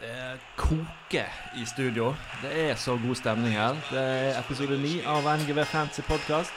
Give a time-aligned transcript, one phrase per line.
[0.00, 2.10] Det koker i studio.
[2.42, 3.78] Det er så god stemning her.
[3.88, 6.52] Det er episode ni av NGV Fancy Podcast.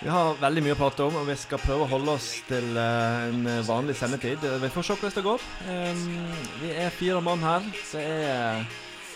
[0.00, 2.74] Vi har veldig mye å prate om, og vi skal prøve å holde oss til
[2.74, 4.42] eh, en vanlig sendetid.
[4.62, 5.46] Vi får se hvordan det går.
[6.64, 7.66] Vi er fire mann her.
[7.92, 8.66] Det er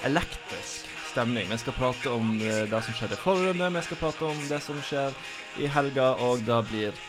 [0.07, 1.51] elektrisk stemning.
[1.51, 4.63] Vi skal prate om eh, det som skjedde forrige runde, vi skal prate om det
[4.63, 5.19] som skjer
[5.59, 7.03] i helga, og det blir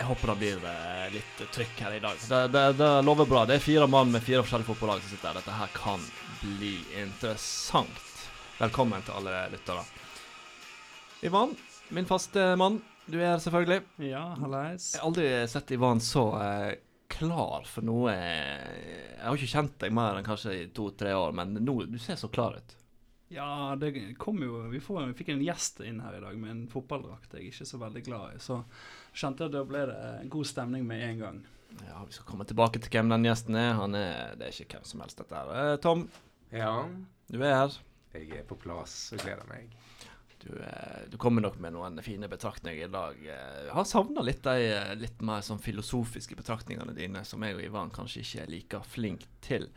[0.00, 2.20] jeg håper det blir eh, litt trykk her i dag.
[2.28, 3.42] Det, det, det lover bra.
[3.44, 5.40] Det er fire mann med fire forskjellige fotballag som sitter her.
[5.42, 6.06] Dette her kan
[6.40, 6.70] bli
[7.02, 8.06] interessant.
[8.56, 9.82] Velkommen til alle lyttere.
[11.28, 11.52] Ivan,
[11.92, 12.78] min faste mann.
[13.04, 13.82] Du er her selvfølgelig.
[14.08, 14.94] Ja, hallais.
[14.94, 16.70] Jeg har aldri sett Ivan så eh,
[17.12, 21.58] klar for noe Jeg har ikke kjent deg mer enn kanskje i to-tre år, men
[21.60, 22.76] nå, du ser så klar ut.
[23.30, 26.50] Ja, det kom jo Vi, får, vi fikk en gjest inn her i dag med
[26.50, 28.40] en fotballdrakt jeg er ikke så veldig glad i.
[28.42, 28.62] Så
[29.14, 31.40] kjente at da ble det god stemning med en gang.
[31.86, 33.74] Ja, Vi skal komme tilbake til hvem den gjesten er.
[33.78, 35.72] Han er det er ikke hvem som helst, dette her.
[35.72, 36.08] Eh, Tom,
[36.52, 36.88] Ja,
[37.30, 37.76] du er her.
[38.14, 39.70] jeg er på plass og gleder meg.
[40.40, 43.14] Du, eh, du kommer nok med noen fine betraktninger i dag.
[43.20, 47.54] Eh, Jeg har savna litt de eh, litt mer sånn filosofiske betraktningene dine, som jeg
[47.54, 49.68] og Ivan kanskje ikke er like flink til.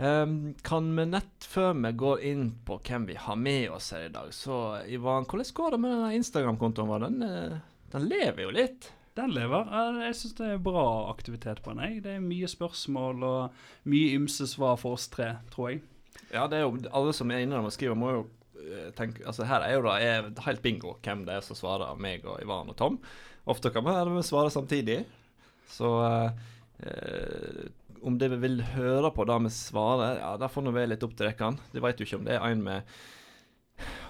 [0.00, 4.06] Ehm, kan vi nett før vi går inn på hvem vi har med oss her
[4.06, 7.00] i dag, så Ivan, hvordan går det med denne Instagram-kontoen vår?
[7.04, 7.58] Den, eh,
[7.92, 8.90] den lever jo litt.
[9.18, 9.70] Den lever.
[10.04, 11.82] Jeg syns det er bra aktivitet på den.
[11.82, 12.02] jeg.
[12.04, 15.82] Det er mye spørsmål og mye ymse svar for oss tre, tror jeg.
[16.30, 18.22] Ja, det er jo alle som er inne og skriver, må jo
[18.60, 21.98] eh, tenke Altså her er jo da er helt bingo hvem det er som svarer
[21.98, 23.00] meg og Ivan og Tom.
[23.50, 25.02] Ofte kan vi svare samtidig.
[25.70, 27.66] Så eh,
[28.06, 31.16] om dere vil høre på det vi svarer, ja, det får nå være litt opp
[31.18, 31.54] til dere.
[31.74, 32.96] De vet jo ikke om det er en med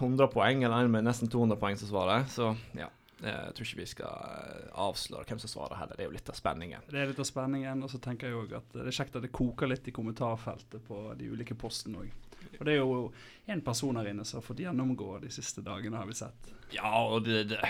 [0.00, 2.28] 100 poeng eller en med nesten 200 poeng som svarer.
[2.30, 2.90] Så ja.
[3.20, 5.98] Jeg tror ikke vi skal eh, avsløre hvem som svarer heller.
[5.98, 6.86] Det er jo litt av spenningen.
[6.88, 7.84] Det er litt av spenningen.
[7.84, 10.84] Og så tenker jeg òg at det er kjekt at det koker litt i kommentarfeltet
[10.86, 12.14] på de ulike postene òg.
[12.58, 13.10] Og det er jo
[13.52, 16.54] én person her inne som har fått gjennomgå de siste dagene, har vi sett.
[16.72, 17.60] Ja, og det, det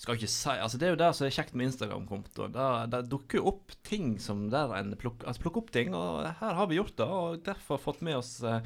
[0.00, 2.48] skal ikke si Altså Det er jo det som er kjekt med Instagram-konto.
[2.54, 6.26] Det, det dukker jo opp ting som der en plukker altså plukker opp ting, og
[6.40, 7.08] her har vi gjort det.
[7.20, 8.60] Og derfor fått med oss eh,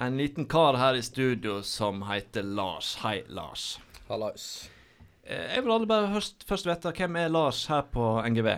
[0.00, 2.96] en liten kar her i studio som heter Lars.
[3.04, 3.74] Hei, Lars.
[4.08, 4.70] Hallais.
[5.30, 8.50] Eh, jeg vil alle bare først, først vite hvem er Lars her på NGV?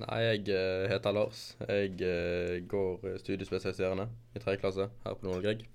[0.00, 1.44] Nei, jeg eh, heter Lars.
[1.64, 5.68] Jeg eh, går studiespesialiserende i tredje klasse her på Nordre Grieg.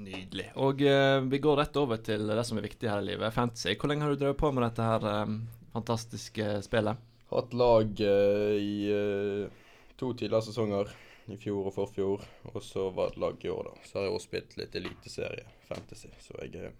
[0.00, 0.46] Nydelig.
[0.56, 3.74] Og uh, vi går rett over til det som er viktig her i livet, fantasy.
[3.76, 5.34] Hvor lenge har du drevet på med dette her um,
[5.74, 7.02] fantastiske spillet?
[7.28, 9.66] Hatt lag uh, i uh,
[10.00, 10.94] to tidligere sesonger,
[11.28, 12.24] i fjor og forfjor.
[12.54, 13.84] Og så var det lag i år, da.
[13.84, 16.72] Så har jeg også spilt litt eliteserie fantasy, så jeg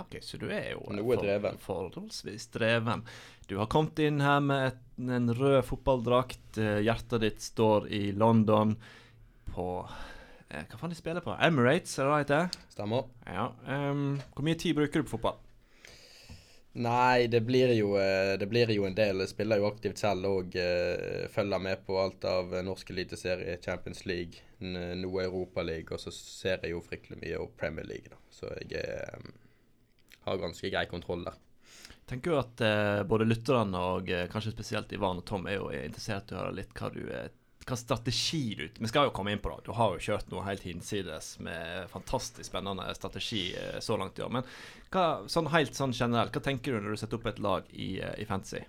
[0.00, 1.58] Ok, så du er jo Noe dreven.
[1.60, 3.02] forholdsvis dreven.
[3.48, 6.58] Du har kommet inn her med et, en rød fotballdrakt.
[6.58, 8.76] eh, Hjertet ditt står i London
[9.52, 9.66] på
[10.48, 11.34] eh, Hva faen de spiller på?
[11.44, 12.60] Emirates, er det det heter?
[12.72, 13.08] stemmer.
[13.28, 13.50] Ja.
[13.68, 15.36] um, hvor mye tid bruker du på fotball?
[16.72, 19.20] Nei, det blir jo, eh, det blir jo en del.
[19.20, 24.06] Jeg spiller jo aktivt selv og uh, følger med på alt av norsk eliteserie, Champions
[24.08, 28.16] League, noe noe Europaliga, og så ser jeg jo fryktelig mye og Premier League, da.
[28.32, 29.32] Så jeg eh,
[30.26, 31.38] har ganske grei kontroll der.
[31.92, 35.60] Jeg tenker jo at eh, både lytterne og eh, kanskje spesielt Ivan og Tom er
[35.60, 37.30] jo interessert i å høre litt hva du er
[37.62, 39.66] hva strategi du Vi skal jo komme inn på det.
[39.66, 44.24] Du har jo kjørt noe helt hinsides med fantastisk spennende strategi eh, så langt i
[44.26, 44.32] år.
[44.34, 44.48] Men
[44.90, 47.92] hva, sånn helt sånn generelt, hva tenker du når du setter opp et lag i,
[48.02, 48.64] eh, i fantasy?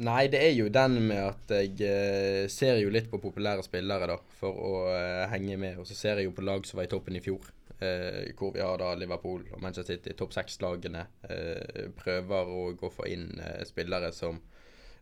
[0.00, 4.14] Nei, det er jo den med at jeg eh, ser jo litt på populære spillere,
[4.14, 5.80] da, for å eh, henge med.
[5.82, 8.54] Og så ser jeg jo på lag som var i toppen i fjor, eh, hvor
[8.54, 11.06] vi har da Liverpool og Manchester City, topp seks-lagene.
[11.28, 14.40] Eh, prøver å for inn eh, spillere som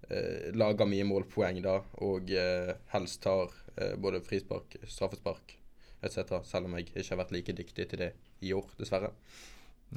[0.09, 5.59] eh, lager mye målpoeng, da, og eh, helst tar eh, både frispark, straffespark
[6.03, 8.13] etc., selv om jeg ikke har vært like dyktig til det
[8.47, 9.13] i år, dessverre.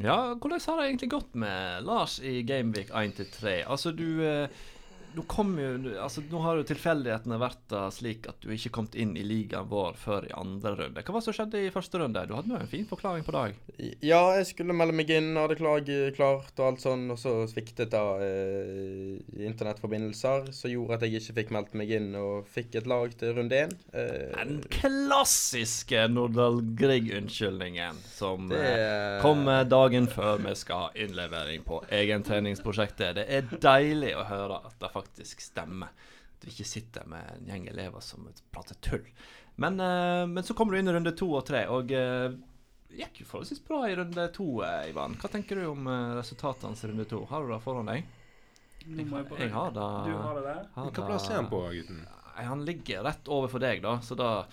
[0.01, 3.57] Ja, hvordan har det egentlig gått med Lars i Gameweek 1-3?
[3.67, 4.23] Altså, du
[5.15, 9.13] nå, kom jo, altså, nå har jo tilfeldighetene vært slik at du ikke kom inn
[9.19, 11.03] i ligaen vår før i andre runde.
[11.03, 12.23] Hva var det som skjedde i første runde?
[12.29, 13.57] Du hadde jo en fin forklaring på dag.
[14.03, 17.91] Ja, jeg skulle melde meg inn, hadde klag klart og alt sånn, og så sviktet
[17.93, 19.19] da eh,
[19.49, 23.35] internettforbindelser, som gjorde at jeg ikke fikk meldt meg inn og fikk et lag til
[23.37, 23.75] runde én.
[23.91, 31.65] Eh, Den klassiske Nordahl Grieg-unnskyldningen som det eh, kommer dagen før vi skal ha innlevering
[31.67, 33.19] på egentreningsprosjektet.
[33.19, 35.87] Det er deilig å høre at det faktisk stemmer.
[36.41, 39.05] At vi ikke sitter med en gjeng elever som prater tull.
[39.61, 42.39] Men, eh, men så kommer du inn i runde to og tre, og det
[42.97, 45.15] gikk jo forholdsvis bra i runde to, eh, Ivan.
[45.21, 47.25] Hva tenker du om eh, resultatene hans i runde to?
[47.29, 48.03] Har du det foran deg?
[48.87, 49.89] Nå må jeg bare- Jeg har det.
[50.09, 50.65] Du har det der?
[50.73, 52.07] har Hva det- plass er han på, gutten?
[52.41, 54.45] Han ligger rett overfor deg, da, så da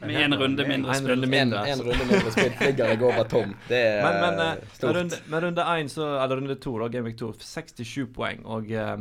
[0.00, 1.10] Med en runde mindre En spill.
[1.10, 1.66] runde En, mindre.
[1.66, 3.54] en runde mindre spilt ligger jeg over Tom.
[3.68, 4.82] Det er Men, men stort.
[4.82, 8.44] med, runde, med runde 1, så, eller runde 2, da, Game Week 2, 67 poeng.
[8.46, 8.96] Og eh,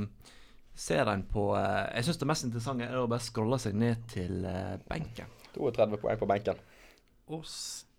[0.75, 4.05] ser en på eh, Jeg syns det mest interessante er å bare scrolle seg ned
[4.13, 5.31] til eh, benken.
[5.53, 6.61] 32 poeng på benken.
[7.29, 7.41] Å,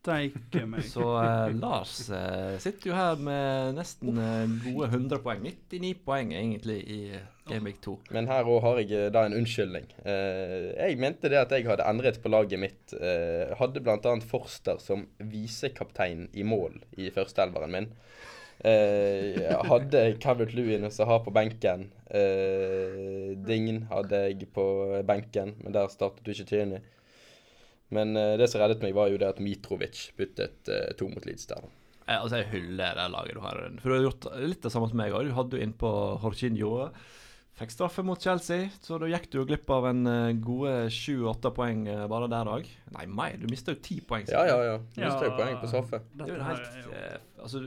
[0.05, 0.85] steike meg.
[0.89, 5.45] Så uh, Lars uh, sitter jo her med nesten uh, gode 100 poeng.
[5.45, 7.01] 99 poeng egentlig i
[7.49, 7.97] Game Week 2.
[8.17, 9.89] Men her òg har jeg da en unnskyldning.
[10.05, 12.95] Eh, jeg mente det at jeg hadde endret på laget mitt.
[12.97, 14.15] Uh, hadde bl.a.
[14.25, 17.91] Forster som visekaptein i mål i førsteelveren min.
[18.63, 21.89] Eh, jeg hadde Cavert Lewin å ha på benken.
[22.07, 24.65] Eh, Dign hadde jeg på
[25.07, 26.85] benken, men der startet du ikke Tierney.
[27.95, 31.27] Men eh, det som reddet meg, var jo det at Mitrovic byttet eh, to mot
[31.27, 31.67] Leeds der.
[32.07, 33.61] Eh, altså, jeg hyller det laget du har.
[33.83, 35.29] For du har gjort litt det samme som meg òg.
[35.29, 35.93] Du hadde jo innpå
[36.25, 36.73] Jorginho.
[37.55, 41.53] Fikk straffe mot Chelsea, så da gikk du jo glipp av en eh, gode sju-åtte
[41.55, 42.67] poeng eh, bare der òg.
[42.97, 43.37] Nei, mer.
[43.39, 44.27] Du mista jo ti poeng.
[44.27, 44.79] Ja, ja, ja.
[44.83, 46.01] Du Mista jo poeng på straffe.
[46.19, 47.61] Det er jo helt eh, Altså,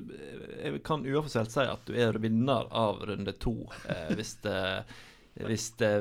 [0.57, 3.55] jeg kan uoffisielt si at du er vinner av runde to,
[3.87, 4.59] eh, hvis det
[5.47, 5.91] Hvis det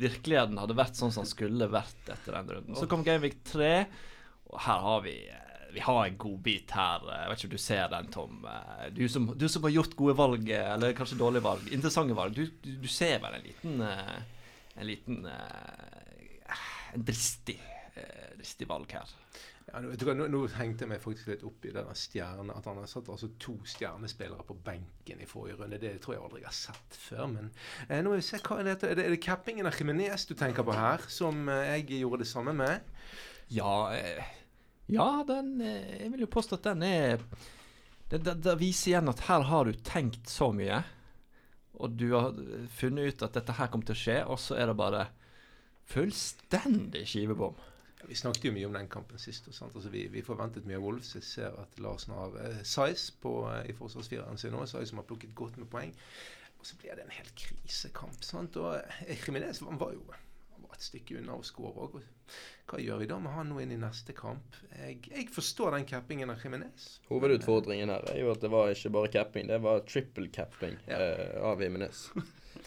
[0.00, 2.76] virkeligheten hadde vært sånn som den skulle vært etter den runden.
[2.76, 3.70] Så kom Gameweek 3,
[4.50, 7.02] og her har vi eh, Vi har en god bit her.
[7.10, 8.46] Jeg vet ikke om du ser den, Tom.
[8.48, 12.16] Eh, Du som, du som har gjort gode valg, eh, eller kanskje dårlige valg, interessante
[12.16, 12.34] valg.
[12.38, 14.16] Du, du, du ser vel en liten eh,
[14.76, 16.56] En liten eh,
[16.94, 17.58] En dristig,
[17.96, 19.10] eh, dristig valg her.
[19.66, 21.94] Ja, nå, vet du hva, nå, nå hengte jeg meg faktisk litt opp i denne
[21.98, 25.80] stjerne, at han har satt altså to stjernespillere på benken i forrige runde.
[25.82, 27.26] Det tror jeg aldri jeg har sett før.
[27.32, 27.50] Men
[27.88, 30.28] eh, nå må vi se hva er det, er det, er det cappingen av Jimenez
[30.30, 32.86] du tenker på her, som eh, jeg gjorde det samme med?
[33.52, 34.22] Ja, eh,
[34.92, 37.22] ja den eh, Jeg vil jo påstå at den er
[38.10, 40.78] det, det, det viser igjen at her har du tenkt så mye,
[41.74, 42.36] og du har
[42.78, 45.08] funnet ut at dette her kommer til å skje, og så er det bare
[45.90, 47.58] fullstendig skivebom.
[48.06, 49.48] Vi snakket jo mye om den kampen sist.
[49.50, 51.14] Altså, vi, vi forventet mye av Wolves.
[51.16, 54.62] Jeg ser at Larsen har eh, size på, eh, i forsvarsfireren sin nå.
[54.66, 55.94] Size som har plukket godt med poeng.
[56.60, 58.22] Og så blir det en helt krisekamp.
[58.24, 58.56] sant?
[58.62, 58.78] Og
[59.10, 61.98] Jimenez var jo var et stykke unna å skåre òg.
[62.66, 64.56] Hva gjør vi da med han nå inn i neste kamp?
[64.74, 66.86] Jeg, jeg forstår den cappingen av Jimenez.
[67.10, 70.98] Hovedutfordringen her er jo at det var ikke bare capping, det var triple capping Ja.
[70.98, 72.08] eh, av Jimenez.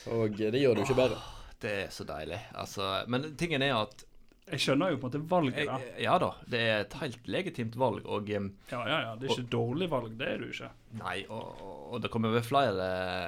[0.07, 1.19] Og eh, det gjør det jo ikke bedre.
[1.59, 2.39] Det er så deilig.
[2.55, 4.05] Altså, men tingen er at
[4.49, 5.75] Jeg skjønner jo på en måte valget, da.
[6.01, 8.39] Ja da, det er et helt legitimt valg, og Ja,
[8.71, 9.15] ja, ja.
[9.19, 10.71] Det er ikke dårlig valg, det er det jo ikke.
[10.97, 11.59] Nei, og,
[11.93, 12.85] og det kommer vel flere,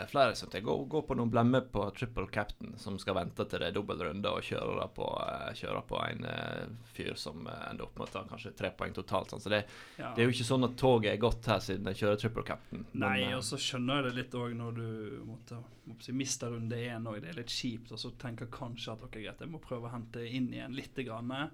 [0.09, 3.45] flere som til å gå, gå på noen blemmer på triple captain, som skal vente
[3.45, 7.45] til det er dobbel runde og kjøre på, eh, kjøre på en eh, fyr som
[7.45, 9.29] eh, ender opp med å ta kanskje tre poeng totalt.
[9.35, 9.43] Sånn.
[9.45, 9.61] Så det,
[10.01, 10.09] Ja.
[10.15, 12.85] det er jo ikke sånn at toget er gått her siden jeg kjører triple captain.
[12.93, 14.87] Nei, Men, og så skjønner jeg det litt òg når du
[15.29, 15.61] måtte,
[15.91, 17.21] måtte miste runde én òg.
[17.21, 17.93] Det er litt kjipt.
[17.93, 21.05] Og så tenker kanskje at ok, greit, jeg må prøve å hente inn igjen lite
[21.05, 21.51] grann.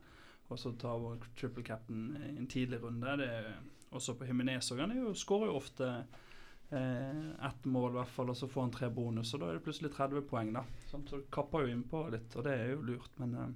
[0.48, 0.95] Og så ta
[1.36, 3.18] triple captain i en tidlig runde.
[3.19, 3.57] Det er,
[3.95, 4.81] også på Himinez òg.
[4.84, 5.92] Han er skårer jo ofte
[6.72, 9.34] eh, ett mål, i hvert fall, og så får han tre bonus.
[9.34, 10.66] Og da er det plutselig 30 poeng, da.
[10.89, 13.13] Så det kapper jo innpå litt, og det er jo lurt.
[13.22, 13.56] Men eh,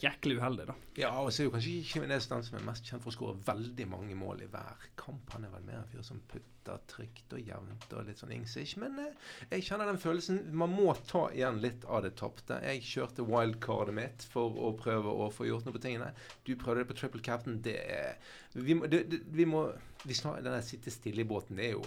[0.00, 0.74] jæklig uheldig, da.
[0.98, 3.14] Ja, og så er jo kanskje ikke Jimenez den som er mest kjent for å
[3.14, 5.32] skåre veldig mange mål i hver kamp.
[5.34, 8.76] Han er vel mer en fyr som putter trygt og jevnt og litt sånn ingsish.
[8.82, 12.60] Men eh, jeg kjenner den følelsen Man må ta igjen litt av det tapte.
[12.66, 16.12] Jeg kjørte wildcardet mitt for å prøve å få gjort noe på tingene.
[16.46, 17.60] Du prøvde det på triple captain.
[17.64, 18.18] Det er
[18.54, 19.68] Vi må, det, det, vi må
[20.04, 21.84] vi snar, Den sitte stille i båten, det er jo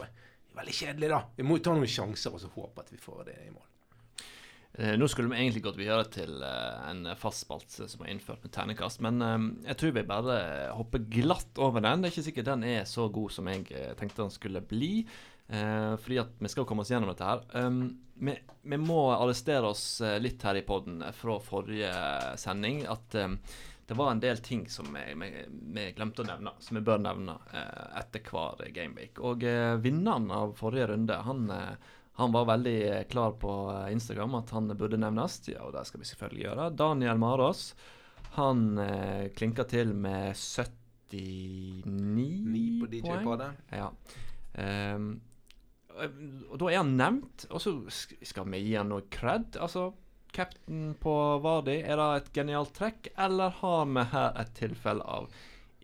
[0.54, 1.22] veldig kjedelig, da.
[1.38, 3.73] Vi må ta noen sjanser og så håpe at vi får det i mål.
[4.74, 8.42] Eh, Nå skulle vi egentlig gått videre til eh, en fast spalte som er innført
[8.42, 10.38] med terningkast, men eh, jeg tror vi bare
[10.78, 12.02] hopper glatt over den.
[12.02, 13.68] Det er ikke sikkert den er så god som jeg
[14.00, 14.96] tenkte den skulle bli,
[15.54, 17.42] fordi at vi skal komme oss gjennom dette her.
[17.52, 17.82] Um,
[18.16, 21.92] vi, vi må arrestere oss litt her i poden fra forrige
[22.40, 22.80] sending.
[22.90, 23.14] At
[23.86, 28.00] det var en del ting som vi glemte å nevne, som vi bør nevne eh,
[28.00, 29.20] etter hver gameweek.
[29.20, 33.92] Og eh, vinneren av forrige runde, han eh, han var veldig eh, klar på eh,
[33.94, 35.40] Instagram at han burde nevnes.
[35.50, 36.70] Ja, og det skal vi selvfølgelig gjøre.
[36.78, 37.72] Daniel Marås.
[38.38, 42.94] Han eh, klinka til med 79 Ni på poeng.
[42.94, 43.50] DJ-padet.
[43.74, 43.90] Ja.
[44.54, 45.10] Um,
[46.50, 49.58] og da er han nevnt, og så skal vi gi han noe cred.
[49.62, 49.92] Altså,
[50.34, 55.30] cap'n på Vardi, er det et genialt trekk, eller har vi her et tilfelle av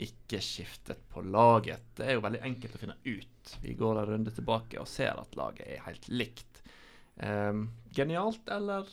[0.05, 1.83] ikke skiftet på laget?
[1.97, 3.53] Det er jo veldig enkelt å finne ut.
[3.63, 6.61] Vi går en runde tilbake og ser at laget er helt likt.
[7.19, 7.65] Um,
[7.95, 8.87] genialt, eller?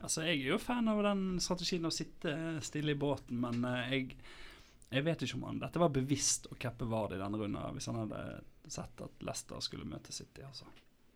[0.00, 2.32] Altså, Jeg er jo fan av den strategien å sitte
[2.64, 4.16] stille i båten, men uh, jeg,
[4.92, 7.90] jeg vet ikke om han Dette var bevisst å cappe Vard i denne runden hvis
[7.92, 8.22] han hadde
[8.72, 10.42] sett at Leicester skulle møte City.
[10.46, 10.66] altså.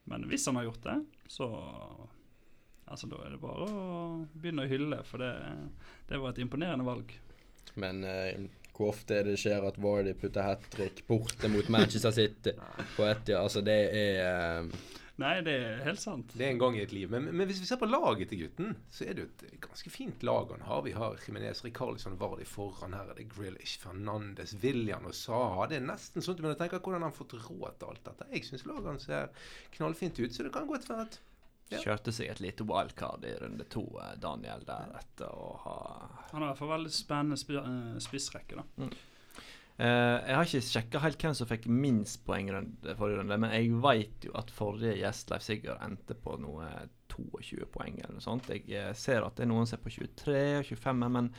[0.07, 1.01] Men hvis han har gjort det,
[1.33, 1.51] så
[2.87, 5.33] Altså, Da er det bare å begynne å hylle, for det,
[6.07, 7.11] det var et imponerende valg.
[7.75, 8.45] Men eh,
[8.77, 12.53] hvor ofte er det skjer at Vardy putter hat trick borte mot Manchester City
[12.97, 13.41] på Etia?
[13.41, 16.33] Altså, det er eh, Nei, det er helt sant.
[16.37, 17.09] Det er en gang i et liv.
[17.09, 19.93] Men, men hvis vi ser på laget til gutten, så er det jo et ganske
[19.93, 20.83] fint lag han har.
[20.85, 22.93] Vi har Jimenez Rikarlison Vardy foran.
[22.93, 25.71] Her er det Grillish, Fernandes, William og Saha.
[25.71, 27.95] Det er nesten sånn at du må å tenke hvordan han har fått råd til
[27.95, 28.29] alt dette.
[28.35, 31.19] Jeg syns laget hans ser knallfint ut, så det kan godt være at
[31.73, 31.81] Ja.
[31.83, 35.79] Kjørte seg et lite wildcard i runde to, eh, Daniel, der etter å ha
[36.31, 38.89] Han har i hvert fall veldig spennende eh, spissrekke, da.
[39.77, 43.53] Eh, jeg har ikke sjekka helt hvem som fikk minst poeng rundt forrige runde, men
[43.53, 46.71] jeg veit jo at forrige gjest, Leif Sigurd, endte på noe
[47.13, 48.49] 22 poeng eller noe sånt.
[48.53, 51.31] Jeg eh, ser at det er noen som er på 23 og 25, men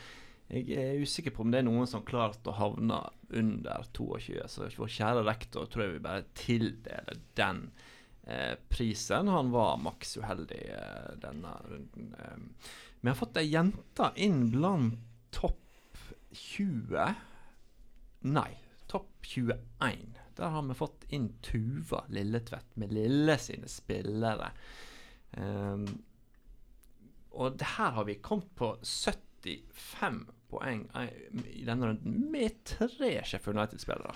[0.47, 3.01] jeg er usikker på om det er noen som har klart å havne
[3.35, 4.37] under 22.
[4.47, 7.86] Så vår kjære rektor tror jeg vi bare tildeler den eh,
[8.69, 9.27] prisen.
[9.27, 12.13] Han var maks uheldig eh, denne runden.
[12.19, 14.99] Eh, vi har fått ei jente inn blant
[15.31, 15.99] topp
[16.31, 17.13] 20.
[18.27, 18.51] Nei,
[18.87, 20.17] topp 21.
[20.37, 24.51] Der har vi fått inn Tuva Lilletvedt med Lille sine spillere.
[25.31, 25.87] Ehm,
[27.31, 31.09] og det her har vi kommet på 75 poeng eh,
[31.53, 34.15] i denne runden med tre Sheffield United-spillere.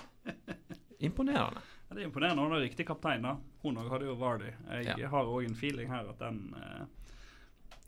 [1.08, 1.62] Imponerende.
[1.92, 2.42] Ja, det er imponerende.
[2.42, 3.34] Han er riktig kaptein, da.
[3.62, 4.48] Hun òg hadde jo Vardy.
[4.72, 5.08] Jeg Ja.
[5.12, 6.86] har òg en feeling her at den eh,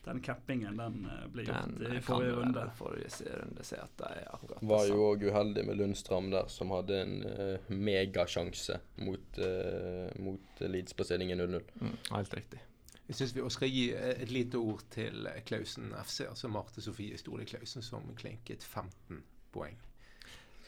[0.05, 2.65] den cappingen den eh, ble gjort Den i forrige du runde.
[2.77, 3.09] forrige
[3.41, 6.99] runde se at det er akkurat Var jo òg uheldig med Lundstram der, som hadde
[7.01, 11.63] en uh, megasjanse mot, uh, mot Leeds på stillingen 0-0.
[11.81, 12.61] mm, Helt riktig.
[13.09, 16.49] Jeg syns vi også skal gi eh, et lite ord til eh, Klausen FC, altså
[16.49, 19.77] Marte Sofie Stole Klausen, som klinket 15 poeng.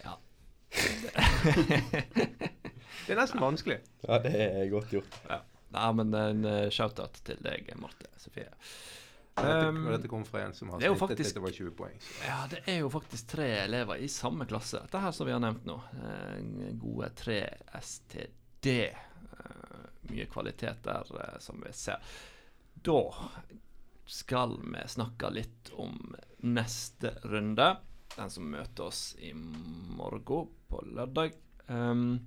[0.04, 0.16] Ja.
[3.06, 3.80] Det er nesten vanskelig.
[4.08, 5.18] Ja, det er godt gjort.
[5.76, 8.48] Nei, men en eh, shout-out til deg, Marte Sofie.
[9.36, 11.96] Og dette, Um, dette kom fra en som har snittet faktisk- litt over 20 poeng.
[12.24, 14.80] Ja, det er jo faktisk tre elever i samme klasse.
[14.86, 15.76] Dette her som vi har nevnt nå.
[16.80, 17.42] Gode tre
[17.76, 18.72] STD.
[18.88, 22.00] Eh, mye kvalitet der, eh, som vi ser.
[22.82, 23.02] Da
[24.06, 27.76] skal vi snakke litt om neste runde.
[28.16, 31.34] Den som møter oss i morgen, på lørdag.
[31.68, 32.20] Um,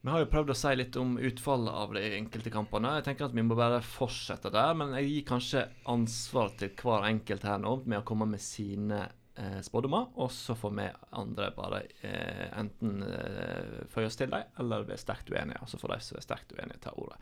[0.00, 2.94] vi har jo prøvd å si litt om utfallet av de enkelte kampene.
[2.98, 7.04] Jeg tenker at Vi må bare fortsette der, men jeg gir kanskje ansvar til hver
[7.10, 9.02] enkelt her nå med å komme med sine
[9.36, 10.88] eh, spådommer, og så får vi
[11.20, 15.60] andre bare eh, enten eh, føye oss til dem, eller være sterkt uenige.
[15.60, 17.20] Og så får de som er sterkt uenige, ta ordet.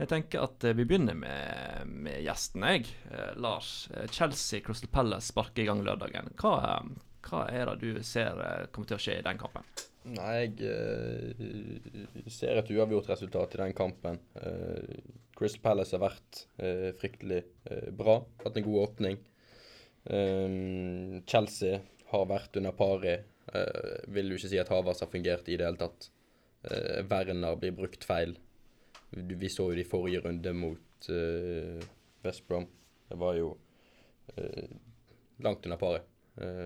[0.00, 2.88] Jeg tenker at eh, vi begynner med, med gjesten, jeg.
[3.10, 3.88] Eh, Lars.
[3.96, 6.32] Eh, Chelsea Crystal Palace sparker i gang lørdagen.
[6.40, 9.66] Hva, eh, hva er det du ser eh, kommer til å skje i den kampen?
[10.08, 14.16] Nei, jeg eh, ser et uavgjort resultat i den kampen.
[14.40, 14.96] Uh,
[15.36, 18.18] Crystal Palace har vært eh, fryktelig eh, bra.
[18.42, 19.20] Hatt en god åpning.
[21.28, 21.78] Chelsea
[22.10, 23.14] har vært under pari.
[24.12, 26.06] Vil jo ikke si at Havas har fungert i det hele tatt.
[27.08, 28.32] Werner blir brukt feil.
[29.12, 31.84] Vi så jo det i forrige runde mot uh,
[32.24, 32.64] West Brom.
[33.12, 34.72] Det var jo uh,
[35.44, 36.00] langt under pari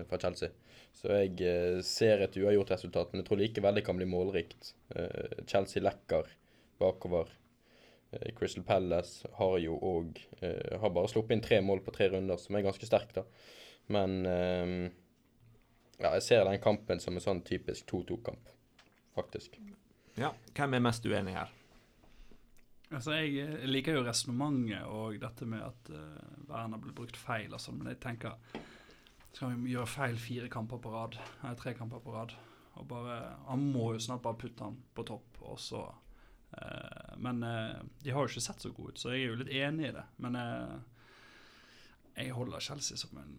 [0.09, 0.49] fra Chelsea.
[0.95, 4.73] Så jeg eh, ser et uavgjort resultat, men jeg tror likevel det kan bli målrikt.
[4.95, 6.29] Eh, Chelsea lekker
[6.79, 7.31] bakover.
[8.11, 12.09] Eh, Crystal Palace har jo òg eh, Har bare sluppet inn tre mål på tre
[12.13, 13.25] runder, som er ganske sterkt, da.
[13.91, 14.75] Men eh,
[15.99, 18.49] ja, jeg ser den kampen som en sånn typisk 2-2-kamp,
[19.15, 19.59] faktisk.
[20.19, 21.51] Ja, Hvem er mest uenig her?
[22.93, 27.53] Altså, Jeg eh, liker jo resonnementet og dette med at uh, Werner ble brukt feil
[27.55, 28.37] og sånn, men jeg tenker
[29.35, 31.17] Skal vi gjøre feil fire kamper på rad?
[31.43, 32.31] Nei, tre kamper på rad.
[32.79, 35.81] Og bare, Han må jo snart bare putte han på topp, og så
[36.55, 39.41] eh, Men eh, de har jo ikke sett så gode ut, så jeg er jo
[39.41, 40.05] litt enig i det.
[40.23, 40.75] Men eh,
[42.15, 43.35] jeg holder Chelsea som en,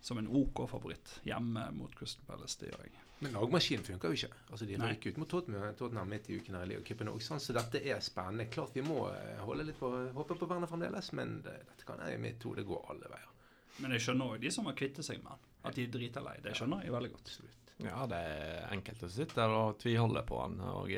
[0.00, 2.58] som en OK favoritt hjemme mot Crystal Palace.
[2.60, 3.02] Det gjør jeg.
[3.18, 4.44] Men lagmaskinen funker jo ikke.
[4.52, 7.56] Altså De røyk ut mot Tottenham, Tottenham midt i uken her i òg, sånn, så
[7.56, 8.46] dette er spennende.
[8.54, 12.06] Klart vi må eh, holde litt på håpe på Werner fremdeles, men det, dette kan
[12.06, 13.34] jeg i mitt hode gå alle veier.
[13.82, 15.42] Men jeg skjønner òg de som har kvittet seg med han.
[15.68, 16.36] At de driter lei.
[16.42, 17.32] Det skjønner jeg veldig godt.
[17.78, 20.56] Ja, det er enkelte som sitter der og tviholder på han.
[20.66, 20.88] Og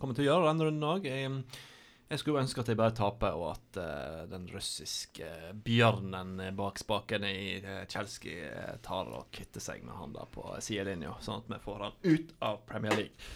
[0.00, 1.08] kommer til å gjøre denne runden òg.
[1.10, 1.32] Jeg,
[2.08, 5.28] jeg skulle ønske at jeg bare taper, og at uh, den russiske
[5.66, 10.46] bjørnen bak spakene i Kjelski Chelsea eh, tar og kvitter seg med han der på
[10.64, 13.28] sidelinja, sånn at vi får han ut av Premier League.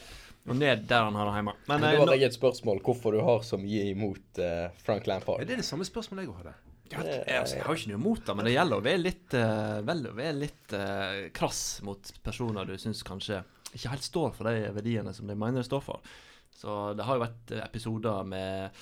[0.49, 1.57] Og ned der han har det hjemme.
[1.69, 4.41] Men Men eh, da har nå- jeg et spørsmål hvorfor du har så mye imot
[4.41, 5.45] uh, Frank Lampard.
[5.45, 6.55] det er det samme spørsmålet jeg hadde.
[6.91, 9.35] Ja, jeg, altså, jeg har ikke noe imot det, men det gjelder å være litt,
[9.39, 14.33] uh, vel å være litt uh, krass mot personer du syns kanskje ikke helt står
[14.35, 16.03] for de verdiene som de mener de står for.
[16.61, 18.75] Så det har jo vært eh, episoder med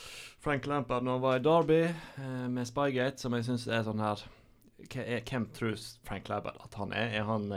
[0.43, 1.83] Frank Lampard når han var i Derby,
[2.17, 4.25] uh, med Spygate, som jeg syns er sånn her
[4.89, 5.77] er- Hvem tror
[6.09, 7.13] Frank Lampard at han er?
[7.21, 7.53] Er han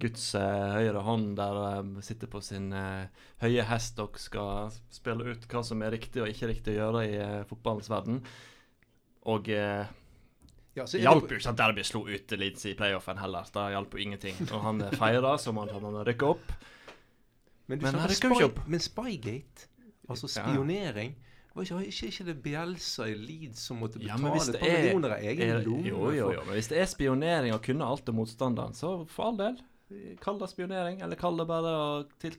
[0.00, 5.60] Guds høyre hånd der eh, sitter på sin høye hest og skal spille ut hva
[5.66, 8.22] som er riktig og ikke riktig å gjøre i fotballens verden?
[9.26, 9.86] Og eh,
[10.74, 13.44] Ja, det hjalp jo ikke at Derby slo ut Leeds i playoffen heller.
[13.52, 14.38] Det hjalp jo ingenting.
[14.52, 16.54] Og han eh, feira som om han hadde rykka opp.
[17.68, 18.62] Men, du Men han rykka jo ikke opp.
[18.68, 19.68] Men Spygate,
[20.08, 20.42] altså Ja.
[20.46, 21.14] spionering
[21.54, 24.68] Var ikke, ikke, ikke det Bjelsa i Leeds som måtte Ja, betale hvis et par
[24.70, 25.84] er- millioner av egen lomme?
[25.86, 26.44] jo, jo, jo.
[26.46, 29.58] Men hvis det er spionering og kunne alt om motstanderen, så for all del.
[30.24, 32.38] Kall det spionering, eller kall det bare å til,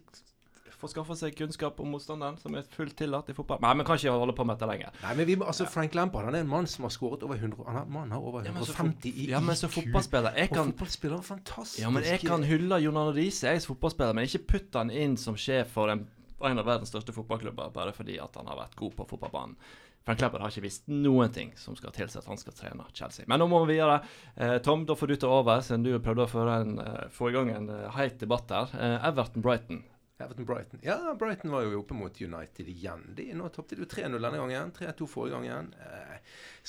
[0.83, 3.61] få skaffe seg kunnskap om motstanderen, som er fullt tillatt i fotball.
[3.63, 4.91] Nei, vi kan ikke holde på med dette lenger.
[5.03, 7.63] Nei, men vi, altså Frank Lampard han er en mann som har skåret over 100
[7.67, 10.51] Han har, mannen har over Ja, men så 150 i Ja, men som fotballspiller Jeg
[10.53, 11.79] Og fotballspiller er fantastisk.
[11.81, 14.91] ja, men jeg kan hylle Jonan Arne Riise, jeg er fotballspiller, men ikke putte han
[14.93, 16.05] inn som sjef for en,
[16.43, 19.55] en av verdens største fotballklubber bare fordi at han har vært god på fotballbanen.
[20.03, 23.23] Frank Lampard har ikke visst noen ting som skal tilsi at han skal trene Chelsea.
[23.31, 24.01] Men nå må vi videre.
[24.35, 27.29] Eh, Tom, da får du ta over, siden du prøvde å føre en, eh, få
[27.31, 28.73] i gang en eh, heit debatt her.
[28.75, 29.79] Eh, Everton-Brighton.
[30.19, 30.79] Everton Brighton.
[30.83, 33.01] Ja, Brighton var jo oppe mot United igjen.
[33.17, 34.71] De, nå tapte de jo 3-0 denne gangen.
[34.75, 35.71] 3-2 forrige gangen.
[35.81, 36.19] Eh,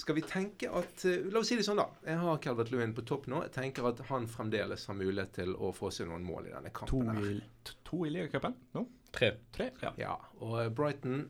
[0.01, 1.85] skal vi tenke at eh, La oss si det sånn, da.
[2.09, 3.43] Jeg har Calvert Lewin på topp nå.
[3.45, 6.73] Jeg tenker at han fremdeles har mulighet til å få seg noen mål i denne
[6.73, 7.13] To kampen.
[7.21, 7.41] her.
[7.69, 8.87] to- to i ligacupen nå?
[9.15, 9.35] Tre.
[9.55, 9.71] Tre?
[9.85, 9.93] Ja.
[10.01, 11.29] Ja, og Brighton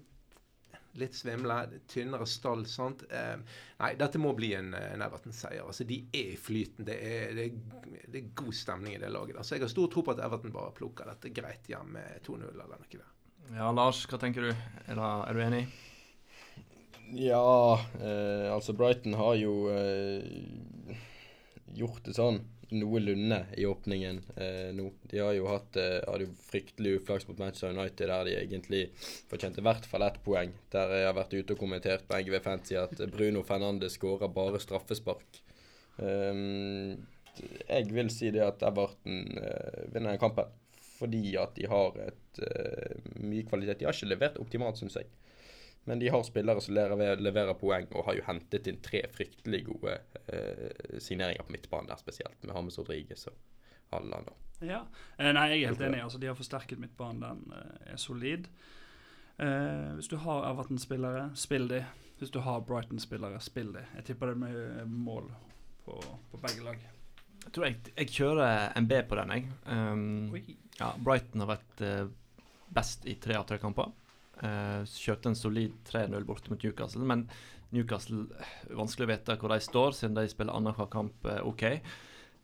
[1.00, 1.56] Litt svimle,
[1.90, 3.02] tynnere stall, sant.
[3.10, 3.34] Eh,
[3.80, 5.64] nei, dette må bli en, en Everton-seier.
[5.66, 6.86] Altså, De er i flyten.
[6.86, 9.40] Det er, det, er, det er god stemning i det laget.
[9.40, 12.46] Altså, jeg har stor tro på at Everton bare plukker dette greit hjem med 2-0
[12.52, 12.86] eller noe.
[12.94, 13.10] der.
[13.56, 14.54] ja, Lars, hva tenker du?
[14.86, 15.64] Er, da, er du enig?
[17.14, 20.96] Ja, eh, altså Brighton har jo eh,
[21.76, 22.40] gjort det sånn
[22.70, 24.88] noenlunde i åpningen eh, nå.
[25.10, 28.82] De har jo hatt eh, hadde jo fryktelig uflaks mot Manchester United, der de egentlig
[29.30, 30.54] fortjente i hvert fall ett poeng.
[30.74, 34.62] Der jeg har vært ute og kommentert på NGV Fancy at Bruno Fernandes skårer bare
[34.62, 35.42] straffespark.
[35.98, 37.04] Um,
[37.68, 40.50] jeg vil si det at Everton eh, vinner kampen.
[40.94, 43.80] Fordi at de har et eh, mye kvalitet.
[43.80, 45.08] De har ikke levert optimalt, syns jeg.
[45.84, 49.98] Men de har spillere som leverer, poeng, og har jo hentet inn tre fryktelig gode
[50.32, 52.38] eh, signeringer på midtbanen der, spesielt.
[52.44, 53.34] Med Hames Rodriguez og
[53.92, 54.28] Halland.
[54.32, 54.84] og- Ja.
[55.18, 56.02] Eh, nei, jeg er helt enig.
[56.02, 57.20] Altså, de har forsterket midtbanen.
[57.20, 58.46] Den eh, er solid.
[59.38, 61.84] Eh, hvis du har Everton-spillere, spill de.
[62.18, 63.82] Hvis du har Brighton-spillere, spill de.
[63.96, 65.28] Jeg tipper det med mål
[65.84, 65.98] på,
[66.30, 66.78] på begge lag.
[67.44, 69.48] Jeg tror jeg, jeg kjører en B på den, jeg.
[69.66, 70.32] Um,
[70.80, 72.06] ja, Brighton har vært eh,
[72.72, 73.90] best i tre av tre kamper.
[74.40, 77.28] Uh, kjørte en solid 3-0 borte mot Newcastle, men
[77.74, 81.64] Newcastle eh, Vanskelig å vite hvor de står, siden de spiller annenhver kamp uh, OK.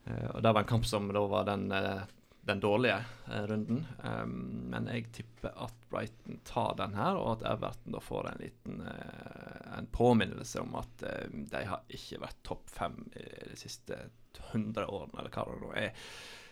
[0.06, 2.06] Uh, og Det var en kamp som da var den, eh,
[2.50, 3.86] den dårlige eh, runden.
[4.04, 8.42] Um, men jeg tipper at Brighton tar den her, og at Everton da får en
[8.42, 13.58] liten eh, en påminnelse om at eh, de har ikke vært topp fem i de
[13.60, 13.98] siste
[14.50, 16.08] 100 årene, eller hva det nå er.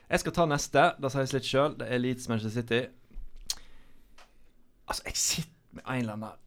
[0.09, 0.85] Jeg skal ta neste.
[1.01, 1.75] Det sies litt sjøl.
[1.81, 2.83] Det er Leeds Manchester City.
[4.89, 6.45] Altså, jeg sitter med en eller annen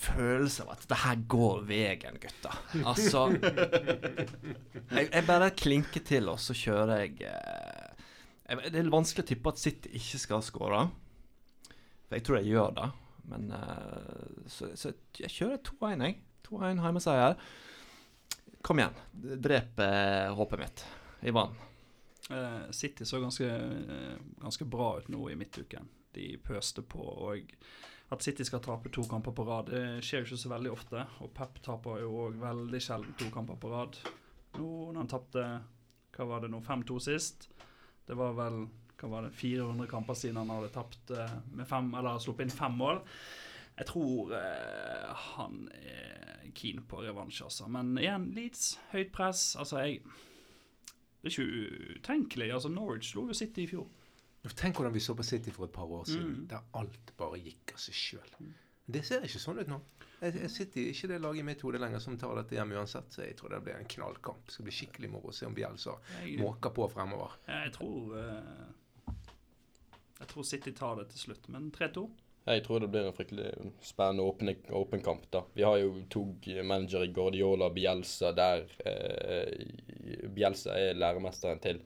[0.00, 2.52] følelse av at det her går veien, gutta.
[2.88, 3.24] Altså
[4.90, 8.06] Jeg, jeg bare klinker til, og så kjører jeg eh,
[8.50, 10.84] jeg- Det er vanskelig å tippe at City ikke skal skåre.
[12.08, 12.88] For jeg tror de gjør det.
[13.30, 16.16] Men eh, så, så jeg kjører 2-1, jeg.
[16.48, 17.36] 2-1 hjemmeseier.
[18.66, 18.96] Kom igjen.
[19.40, 20.86] Drep eh, håpet mitt
[21.30, 21.52] Ivan.
[22.70, 23.46] City så ganske,
[24.38, 25.88] ganske bra ut nå i midtuken.
[26.14, 27.00] De pøste på.
[27.00, 27.52] og
[28.10, 31.04] At City skal tape to kamper på rad, det skjer jo ikke så veldig ofte.
[31.24, 34.00] Og Pep taper jo òg veldig sjelden to kamper på rad.
[34.58, 35.46] Nå når han tapte
[36.16, 37.44] hva var det nå, 5-2 sist
[38.04, 38.64] Det var vel
[38.98, 42.52] hva var det, 400 kamper siden han hadde tapt eh, med fem, eller sluppet inn
[42.52, 42.98] fem mål.
[43.78, 47.70] Jeg tror eh, han er keen på revansj, altså.
[47.72, 49.54] Men igjen, Leeds, høyt press.
[49.56, 50.02] Altså, jeg
[51.22, 52.52] det er ikke utenkelig.
[52.52, 53.88] altså Norwich slo jo City i fjor.
[54.56, 56.46] Tenk hvordan vi så på City for et par år siden, Mm.
[56.48, 58.30] der alt bare gikk av seg sjøl.
[58.90, 59.80] Det ser ikke sånn ut nå.
[60.22, 63.12] Jeg, jeg sitter ikke det laget i mitt hode lenger som tar dette hjem uansett,
[63.12, 64.46] så jeg tror det blir en knallkamp.
[64.46, 65.94] Det skal bli skikkelig moro å se om Bjelsa
[66.40, 67.36] måker på fremover.
[67.46, 69.12] jeg tror eh,
[70.20, 72.08] Jeg tror City tar det til slutt, men 3-2.
[72.46, 73.52] Jeg tror det blir en fryktelig
[73.84, 75.30] spennende åpen, åpen kamp.
[75.30, 75.42] da.
[75.54, 76.24] Vi har jo to
[76.64, 81.82] managere i Guardiola og Bielsa der eh, Bielsa er læremesteren til eh,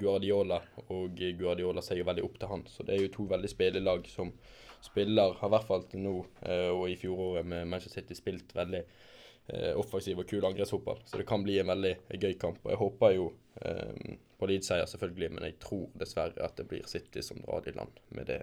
[0.00, 0.60] Guardiola,
[0.94, 2.64] og Guardiola ser jo veldig opp til han.
[2.70, 4.32] Så det er jo to veldig spillelag som
[4.80, 6.14] spiller, har i hvert fall til nå
[6.46, 11.02] eh, og i fjoråret med Manchester City spilt veldig eh, offensiv og kul angrepsfotball.
[11.06, 12.62] Så det kan bli en veldig gøy kamp.
[12.64, 13.28] Og jeg håper jo
[13.62, 17.74] eh, på Leeds-seier, selvfølgelig, men jeg tror dessverre at det blir City som drar i
[17.76, 18.42] land med det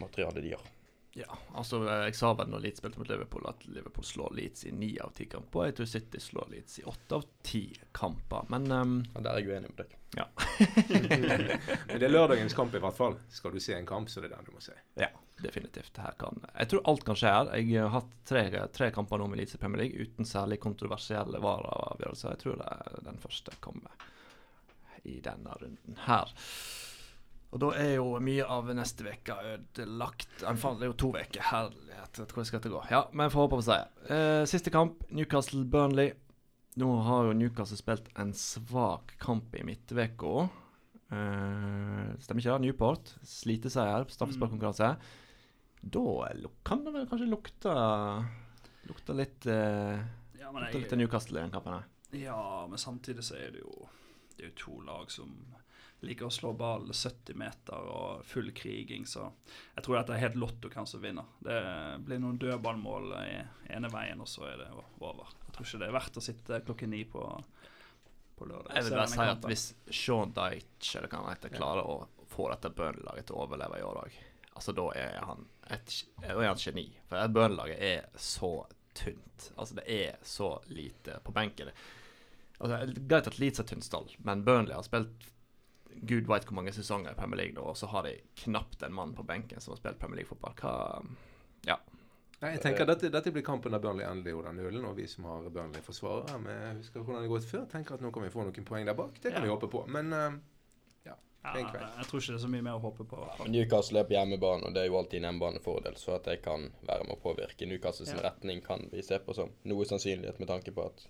[0.00, 0.72] materialet de har.
[1.16, 4.72] Ja, altså jeg sa vel når Leeds spilte mot Liverpool at Liverpool slår Leeds i
[4.74, 5.60] ni av ti kamper.
[5.60, 7.62] Og jeg tror City slår Leeds i åtte av ti
[7.94, 8.48] kamper.
[8.50, 9.94] Men um, Ja, der er jeg uenig med deg.
[11.86, 13.14] Men det er lørdagens kamp i hvert fall.
[13.30, 14.74] Skal du se en kamp, så er det den du må se.
[14.98, 15.10] ja,
[15.42, 15.98] definitivt.
[16.02, 17.52] Her kan, jeg tror alt kan skje her.
[17.62, 21.42] Jeg har hatt tre, tre kamper nå med Leeds i Premier League uten særlig kontroversielle
[21.46, 22.34] vareavgjørelser.
[22.34, 24.10] Jeg tror det er den første kommer
[25.04, 26.34] i denne runden her.
[27.54, 30.40] Og da er jo mye av neste uke ødelagt.
[30.42, 31.40] Faen, Det er jo to uker.
[31.52, 32.80] Herlighet, hvordan skal dette gå?
[32.90, 33.88] Ja, men får håpe på seier.
[34.10, 36.12] Eh, siste kamp, Newcastle-Burnley.
[36.82, 40.48] Nå har jo Newcastle spilt en svak kamp i midtveka.
[41.14, 42.64] Eh, stemmer ikke det?
[42.66, 43.14] Newport.
[43.22, 44.96] Sliteseier, straffesparkkonkurranse.
[45.84, 46.04] Da
[46.64, 47.72] kan det vel kanskje lukte
[48.88, 50.00] Lukte litt eh,
[50.40, 51.84] Ja, Lukte litt Newcastle i den kampen her.
[52.16, 53.88] ja, men samtidig så er det jo
[54.36, 55.34] Det er jo to lag som
[56.06, 59.26] liker å slå ball 70 meter og full kriging, så
[59.74, 61.28] jeg tror dette er helt lotto hvem som vinner.
[61.44, 61.60] Det
[62.06, 63.38] blir noen dødballmål i
[63.74, 65.32] ene veien, og så er det over.
[65.46, 67.24] Jeg tror ikke det er verdt å sitte klokken ni på,
[68.38, 68.76] på lørdag.
[68.76, 71.98] Jeg vil bare si at hvis Sean Dyche eller hva han heter, klarer å
[72.34, 74.22] få dette Burnley-laget til å overleve i år òg,
[74.54, 76.88] altså da er han et, da er han geni.
[77.08, 78.54] For det Burnley-laget er så
[78.94, 79.50] tynt.
[79.56, 81.70] Altså det er så lite på benken.
[82.58, 85.26] Altså, det greit at Leeds er tynn stall, men Burnley har spilt
[86.02, 89.14] gud veit hvor mange sesonger i Premier League og så har de knapt en mann
[89.14, 90.54] på benken som har spilt Premier League-fotball.
[90.60, 90.74] Hva
[92.42, 95.24] Nei, jeg tenker dette, dette blir kampen der Burnley endelig gjorde nullen, og vi som
[95.30, 98.44] har Burnley-forsvarere med husker hvordan det har gått før, tenker at nå kan vi få
[98.44, 99.14] noen poeng der bak.
[99.22, 99.44] Det kan Ja.
[99.46, 99.84] vi håpe på.
[99.88, 100.34] Men uh,
[101.06, 101.14] ja,
[101.54, 101.86] fin kveld.
[102.02, 103.22] Jeg tror ikke det er så mye mer å håpe på.
[103.38, 103.46] Ja.
[103.54, 106.68] Newcastle er på hjemmebane, og det er jo alltid en hjemmebanefordel, så at det kan
[106.84, 108.20] være med å påvirke Newcastles Ja.
[108.28, 111.06] retning, kan vi se på som noe sannsynlighet med tanke på at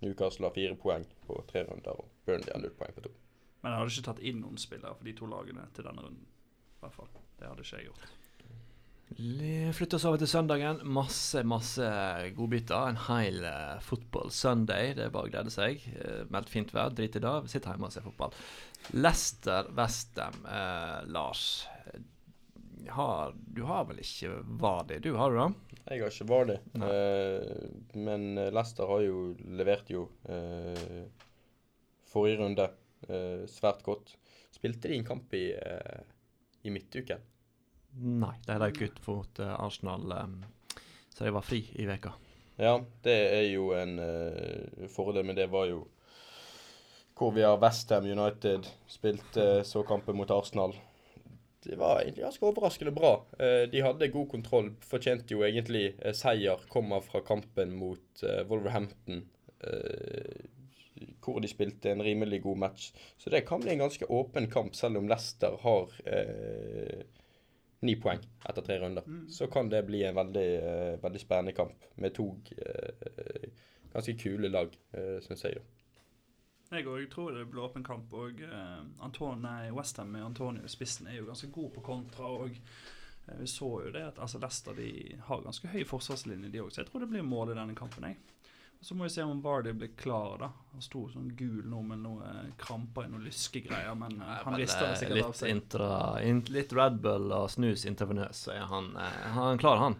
[0.00, 3.12] Newcastle har fire poeng på tre runder, og Burnley har null poeng på to.
[3.62, 6.24] Men jeg hadde ikke tatt inn noen spillere for de to lagene til denne runden.
[6.78, 7.10] I hvert fall.
[7.38, 8.06] Det hadde ikke jeg gjort.
[9.74, 10.82] Flytt oss over til søndagen.
[10.94, 11.88] Masse, masse
[12.36, 12.92] godbiter.
[12.92, 14.92] En hel uh, fotball Sunday.
[14.94, 15.82] Det er bare å glede seg.
[15.96, 17.34] Uh, meldt fint vær, drit i det.
[17.50, 18.36] Sitt hjemme og se fotball.
[18.94, 21.48] Leicester Westham, uh, Lars.
[22.94, 25.78] Har, du har vel ikke Vardi, du har du det?
[25.88, 26.54] Jeg har ikke Vardi.
[26.78, 29.18] Eh, men Leicester har jo
[29.58, 31.02] levert jo eh,
[32.08, 32.68] forrige runde
[33.48, 34.14] svært godt.
[34.54, 36.00] Spilte de en kamp i, eh,
[36.66, 37.20] i midtuken?
[37.98, 40.16] Nei, de røyk ut mot eh, Arsenal,
[41.14, 42.12] så de var fri i veka.
[42.58, 42.74] Ja,
[43.06, 45.84] det er jo en eh, fordel, men det var jo
[47.18, 50.76] hvor vi har Westham United spilte så kampen mot Arsenal.
[51.64, 53.12] Det var egentlig ganske overraskende bra.
[53.38, 56.62] Eh, de hadde god kontroll, fortjente jo egentlig eh, seier.
[56.70, 59.24] Kommer fra kampen mot eh, Wolverhampton,
[59.66, 60.46] eh,
[61.34, 62.90] hvor de spilte en rimelig god match.
[63.16, 67.06] Så det kan bli en ganske åpen kamp, selv om Leicester har eh,
[67.80, 69.06] ni poeng etter tre runder.
[69.30, 73.50] Så kan det bli en veldig, eh, veldig spennende kamp med to eh,
[73.92, 75.54] ganske kule lag, eh, syns jeg.
[75.60, 75.78] da.
[76.68, 78.12] Jeg òg tror det blir åpen kamp.
[78.12, 82.28] Og eh, Westham med Antonio i spissen er jo ganske god på kontra.
[82.28, 86.60] Og eh, vi så jo det at altså Leicester de har ganske høy forsvarslinje, de
[86.60, 86.72] òg.
[86.72, 88.10] Så jeg tror det blir mål i denne kampen.
[88.10, 88.18] jeg.
[88.80, 90.36] Så må vi se om Vardy blir klar.
[90.38, 94.54] da Han sto sånn gul nå med noen kramper i noen lyskegreier, men Nei, han
[94.54, 95.50] Vel, rister det sikkert sikkert av seg.
[95.50, 95.88] intra,
[96.22, 99.98] in, litt Red Bull og snus intravenøs, så er han, eh, han klar, han.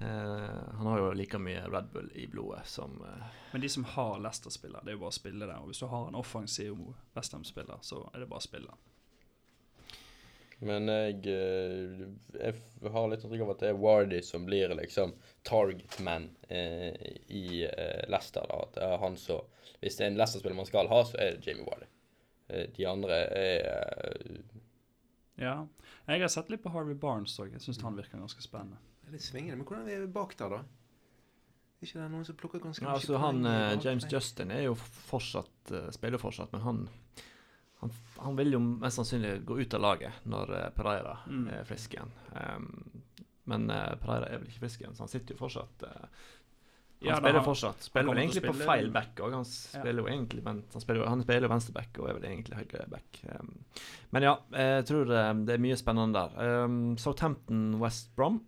[0.00, 3.84] Eh, han har jo like mye Red Bull i blodet som eh, Men de som
[3.84, 5.56] har Leicester-spillere, det er jo bare å spille det.
[5.56, 6.76] Og hvis du har en offensiv
[7.16, 8.76] Westham-spiller, så er det bare å spille.
[10.60, 12.02] Men jeg, eh,
[12.36, 15.14] jeg har litt inntrykk av at det er Wardy som blir liksom
[15.48, 16.92] target man eh,
[17.32, 18.44] i eh, Leicester.
[18.48, 19.46] da, At det er han som
[19.80, 21.88] Hvis det er en Leicester-spiller man skal ha, så er det Jamie Wardy.
[22.52, 24.42] Eh, de andre er eh,
[25.40, 25.54] Ja.
[26.10, 27.54] Jeg har sett litt på Harvey Barnes òg.
[27.54, 28.76] Jeg syns han virker ganske spennende.
[29.00, 29.62] Det er litt svingende.
[29.62, 30.60] Men hvordan er vi bak der, da?
[31.80, 34.04] Er ikke det noen som plukker ganske ja, mye altså han, poeng James?
[34.12, 36.82] Justin er jo fortsatt spiller fortsatt, men han,
[37.80, 41.46] han han vil jo mest sannsynlig gå ut av laget når eh, Pereira Mm.
[41.54, 42.10] er frisk igjen.
[42.36, 42.66] Um,
[43.48, 46.04] men eh, Pereira er vel ikke frisk igjen, så han sitter jo fortsatt uh,
[47.00, 47.82] Han Ja, spiller han- fortsatt.
[47.88, 49.32] Spiller vel egentlig på feil back òg.
[49.32, 52.58] Han spiller jo egentlig vent, han spiller, han spiller jo venstreback og er vel egentlig
[52.60, 53.22] høyre back.
[53.32, 53.54] Um,
[54.12, 56.64] men ja, jeg tror det er mye spennende der.
[56.66, 58.42] Um, Southampton West Brom.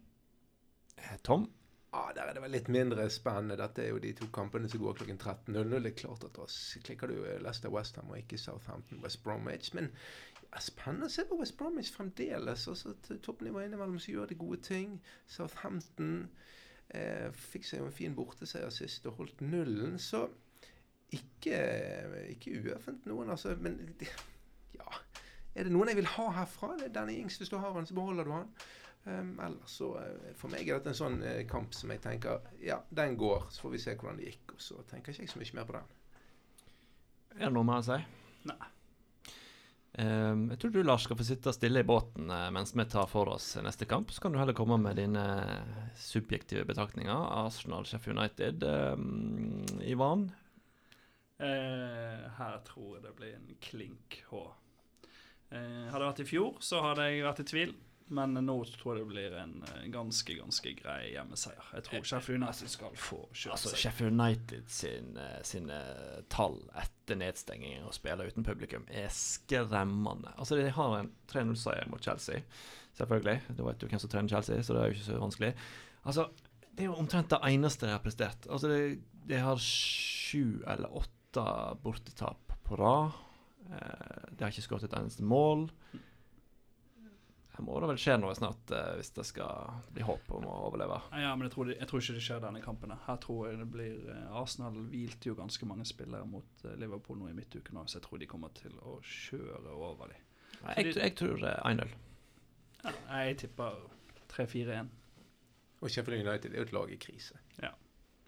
[1.24, 1.48] Tom?
[1.92, 3.58] Ja, Der er det vel litt mindre spennende.
[3.60, 5.74] Dette er jo de to kampene som går klokken 13.00.
[5.74, 6.46] Det er klart at da
[6.86, 9.74] klikker du Leicester Westham og ikke Southampton West Bromwich.
[9.76, 9.90] Men
[10.46, 12.64] ja, spennende å se på West Bromwich fremdeles.
[12.72, 14.96] Altså, til toppnivået innimellom så gjør de gode ting.
[15.28, 16.30] Southampton
[16.96, 19.98] eh, fikk seg jo en fin borteseier sist og holdt nullen.
[20.00, 20.24] Så
[21.12, 21.58] ikke,
[22.32, 23.52] ikke uøffent noen, altså.
[23.60, 23.82] Men
[24.80, 24.88] ja
[25.52, 26.72] Er det noen jeg vil ha herfra?
[26.80, 27.36] Det er Danny Ings.
[27.36, 28.48] Hvis du har han, så beholder du han.
[29.02, 32.44] Um, ellers så eh, For meg er dette en sånn eh, kamp som jeg tenker
[32.62, 34.54] Ja, den går, så får vi se hvordan det gikk.
[34.54, 35.90] Og så tenker ikke jeg så mye mer på den.
[37.40, 37.98] Er det noe mer å si?
[38.46, 38.60] Nei.
[39.92, 43.10] Um, jeg tror du, Lars, skal få sitte stille i båten eh, mens vi tar
[43.10, 44.12] for oss neste kamp.
[44.14, 45.24] Så kan du heller komme med dine
[45.98, 47.26] subjektive betraktninger.
[47.42, 48.64] Arsenal, Sheffield United.
[48.64, 50.30] Um, Ivan?
[51.42, 54.42] Eh, her tror jeg det blir en klink H.
[55.52, 57.74] Eh, hadde det vært i fjor, så hadde jeg vært i tvil.
[58.12, 61.68] Men nå tror jeg det blir en eh, ganske ganske grei hjemmeseier.
[61.78, 63.80] Jeg tror Sheffield United skal få kjørt Altså, seg.
[63.86, 65.78] Sheffield United sin, eh, sine
[66.32, 70.34] tall etter nedstengingen og spiller uten publikum er skremmende.
[70.36, 72.42] Altså, De har en 3-0-seier mot Chelsea,
[73.00, 73.38] selvfølgelig.
[73.56, 75.52] Da vet du hvem som trener Chelsea, så det er jo ikke så vanskelig.
[76.04, 76.28] Altså,
[76.72, 78.46] Det er jo omtrent det eneste de har prestert.
[78.50, 81.48] Altså, De, de har sju eller åtte
[81.82, 83.12] bortetap på rad.
[83.72, 85.70] Eh, de har ikke skåret et eneste mål.
[87.52, 90.54] Her må det vel skje noe snart eh, hvis det skal bli håp om å
[90.70, 90.96] overleve.
[91.20, 92.94] Ja, men jeg tror, det, jeg tror ikke det skjer denne kampen.
[93.06, 97.18] Her tror jeg det blir eh, Arsenal hvilte jo ganske mange spillere mot eh, Liverpool
[97.20, 100.24] nå i midtuken, også, så jeg tror de kommer til å kjøre over dem.
[100.78, 101.92] Jeg, jeg tror er 1-0.
[102.86, 102.94] Ja,
[103.26, 103.76] jeg tipper
[104.32, 104.88] 3-4-1.
[105.82, 107.36] Og Sheffield United er jo et lag i krise.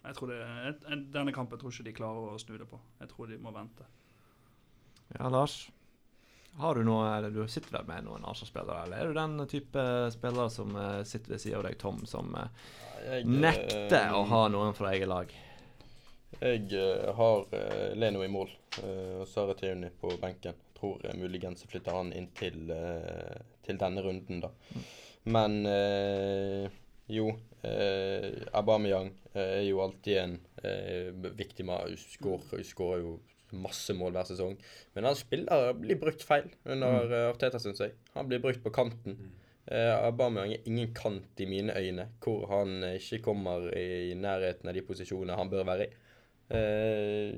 [0.05, 2.77] Jeg tror det, jeg- Denne kampen tror ikke de klarer å snu det på.
[3.01, 3.87] Jeg tror de må vente.
[5.17, 5.55] Ja, Lars.
[6.57, 9.85] Har du noe eller Du sitter vel med noen Arsenal-spillere, eller er du den type
[10.15, 12.69] spillere som eh, sitter ved siden av deg, Tom, som eh,
[13.05, 15.33] Jeg, nekter eh, å ha noen fra eget lag?
[16.39, 18.49] Jeg eh, har eh, Leno i mål
[18.83, 20.55] eh, og Sara Tiuni på benken.
[20.75, 24.49] Tror uh, muligens jeg flytter han inn til, eh, til denne runden, da.
[25.31, 26.65] Men eh,
[27.07, 27.29] jo,
[27.63, 28.27] uh,
[28.59, 31.95] Aubameyang eh, er jo alltid en eh, viktig mann.
[31.95, 33.15] Skårer jo
[33.53, 34.55] masse mål hver sesong.
[34.95, 37.17] Men han spiller blir brukt feil under mm.
[37.33, 37.95] Arteta, syns jeg.
[38.15, 39.19] Han blir brukt på kanten.
[39.65, 44.69] Uh, Aubameyang er ingen kant i mine øyne, hvor han eh, ikke kommer i nærheten
[44.69, 45.93] av de posisjonene han bør være i.
[46.53, 47.31] Uh,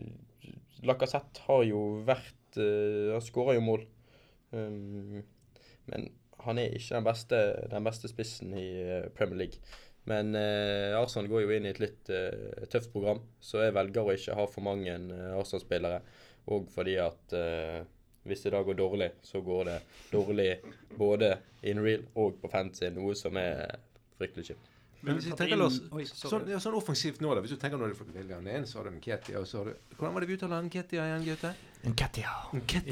[0.88, 3.86] Lacassette har jo vært uh, Han skårer jo mål.
[4.52, 5.24] Um,
[5.88, 6.10] men
[6.44, 7.40] han er ikke den beste,
[7.72, 9.60] den beste spissen i eh, Premier League.
[10.08, 14.08] Men eh, Arsenal går jo inn i et litt eh, tøft program, så jeg velger
[14.08, 16.00] å ikke ha for mange eh, Arsenal-spillere.
[16.56, 17.82] Og fordi at eh,
[18.28, 19.78] hvis det da går dårlig, så går det
[20.14, 20.50] dårlig
[20.96, 21.34] både
[21.68, 23.80] in real og på fancy, noe som er
[24.20, 24.74] fryktelig kjipt.
[25.06, 25.78] Men hvis vi tenker oss
[26.18, 27.44] sånn, ja, sånn offensivt nå, da.
[27.44, 29.70] Hvis du tenker når du får velge han så har du Nketia, og så har
[29.70, 31.52] du Hvordan var det vi uttaler Nketia igjen, Gaute?
[31.92, 32.34] Nketia.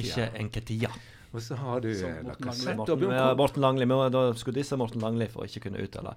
[0.03, 0.91] Ikke Nketia.
[1.35, 2.75] Og så har du eh, Langli.
[2.77, 3.87] og Bjørn Morten Langli.
[4.13, 6.13] Da skulle disse Morten Langli for å ikke kunne uttale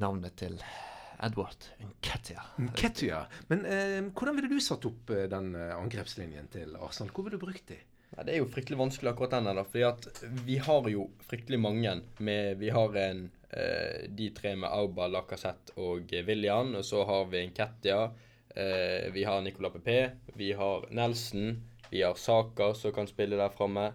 [0.00, 0.56] navnet til
[1.20, 2.42] Edward Nketia.
[2.58, 3.24] Nketia.
[3.52, 7.12] Men eh, hvordan ville du satt opp eh, den eh, angrepslinjen til Arsenal?
[7.12, 7.76] Hvor ville du brukt de?
[8.10, 9.62] Nei, Det er jo fryktelig vanskelig akkurat den der.
[9.68, 14.70] Fordi at vi har jo fryktelig mange med Vi har en eh, de tre med
[14.72, 16.74] Auba, Lacassette og eh, William.
[16.80, 18.02] Og så har vi en Kettia.
[18.56, 20.00] Eh, vi har Nicolas Pepé.
[20.34, 21.60] Vi har Nelson.
[21.90, 23.90] Vi har Saka som kan spille der framme.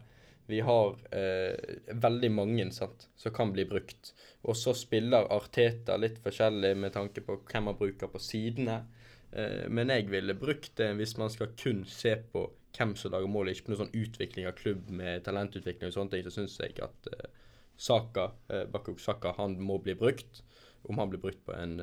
[0.45, 4.13] Vi har eh, veldig mange sant, som kan bli brukt.
[4.45, 8.83] Og så spiller Arteta litt forskjellig med tanke på hvem man bruker på sidene.
[9.31, 13.31] Eh, men jeg ville brukt det hvis man skal kun se på hvem som lager
[13.31, 16.59] mål, ikke på noen sånn utvikling av klubb med talentutvikling og sånne ting, så syns
[16.61, 17.41] jeg at eh,
[17.75, 20.43] Saka, eh, Bakuk Saka, han må bli brukt.
[20.85, 21.79] Om han blir brukt på en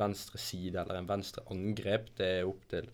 [0.00, 2.86] venstre side eller en venstre angrep, det er opp til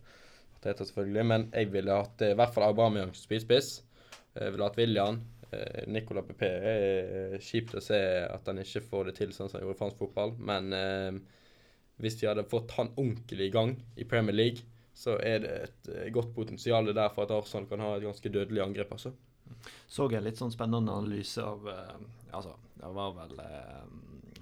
[0.57, 1.23] Arteta selvfølgelig.
[1.29, 3.69] Men jeg ville hatt i hvert fall Aubameyang som spydspiss.
[4.35, 5.21] Jeg ville hatt William.
[5.53, 9.59] Eh, Nicolas Pepe er kjipt å se at han ikke får det til sånn som
[9.59, 11.11] han gjorde i fransk fotball, men eh,
[12.03, 15.91] hvis de hadde fått han ordentlig i gang i Premier League, så er det et
[15.93, 18.91] eh, godt potensial der for at Arsenal kan ha et ganske dødelig angrep.
[18.93, 19.13] altså.
[19.87, 21.95] Så jeg litt sånn spennende analyse av eh,
[22.33, 23.81] Altså, det var vel eh,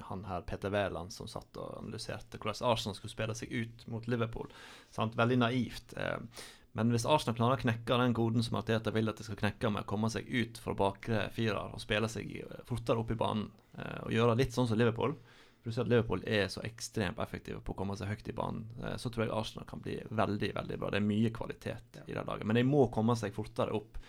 [0.07, 4.07] han her Peter Wæland som satt og analyserte hvordan Arsenal skulle spille seg ut mot
[4.07, 4.47] Liverpool.
[4.95, 5.17] Sant?
[5.19, 5.95] Veldig naivt.
[5.99, 6.45] Eh,
[6.77, 9.71] men hvis Arsenal klarer å knekke den koden som Arteta vil at de skal knekke
[9.73, 13.19] med å komme seg ut fra bakre firer og spille seg eh, fortere opp i
[13.19, 15.17] banen, eh, og gjøre litt sånn som Liverpool
[15.61, 18.33] for du ser at Liverpool er så ekstremt effektive på å komme seg høyt i
[18.33, 18.63] banen.
[18.81, 20.89] eh, Så tror jeg Arsenal kan bli veldig veldig bra.
[20.89, 22.47] Det er mye kvalitet i det laget.
[22.49, 23.99] Men de må komme seg fortere opp.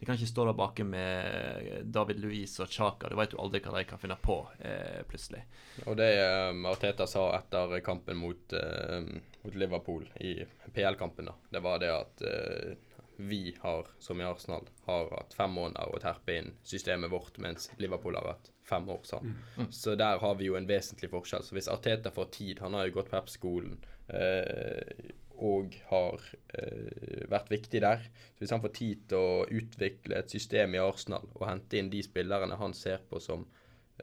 [0.00, 3.10] De kan ikke stå der bake med David Louise og Chaka.
[3.12, 5.42] Du vet jo aldri hva de kan finne på eh, plutselig.
[5.84, 9.10] Og det um, Arteta sa etter kampen mot, eh,
[9.42, 10.38] mot Liverpool i
[10.72, 12.72] PL-kampen, da, det var det at eh,
[13.20, 17.68] vi har, som i Arsenal, har hatt fem måneder å terpe inn systemet vårt, mens
[17.76, 19.04] Liverpool har hatt fem år.
[19.04, 19.36] Sant?
[19.70, 21.44] Så der har vi jo en vesentlig forskjell.
[21.44, 23.76] Så hvis Arteta får tid Han har jo gått Pep-skolen
[24.08, 25.12] eh,
[25.46, 26.24] og har
[26.54, 28.06] eh, vært viktig der.
[28.34, 31.90] Så hvis han får tid til å utvikle et system i Arsenal og hente inn
[31.92, 33.46] de spillerne han ser på som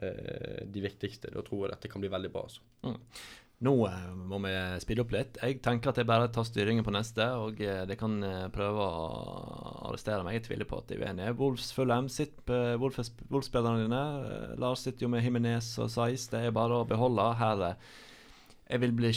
[0.02, 1.32] eh, de viktigste.
[1.34, 2.46] Da tror jeg dette kan bli veldig bra.
[2.48, 2.96] altså.
[3.66, 5.38] Nå eh, må vi speede opp litt.
[5.42, 8.84] Jeg tenker at jeg bare tar styringen på neste, og eh, det kan eh, prøve
[8.84, 10.38] å arrestere meg.
[10.38, 11.34] Jeg tviler på at de er uenige.
[11.40, 14.04] Wolfs Fulham sitter på Wolf-spillerne dine.
[14.28, 16.28] Eh, Lars sitter jo med Himinez og Saiz.
[16.30, 17.26] Det er bare å beholde.
[17.40, 17.90] Her eh,
[18.68, 19.12] Jeg vil bli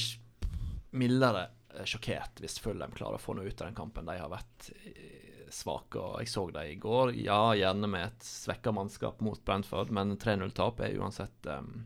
[0.98, 4.08] mildere eh, sjokkert hvis Fulham klarer å få noe ut av den kampen.
[4.08, 7.14] De har vært eh, svake, og jeg så dem i går.
[7.20, 11.86] Ja, gjerne med et svekka mannskap mot Brentford, men 3-0-tap er uansett um,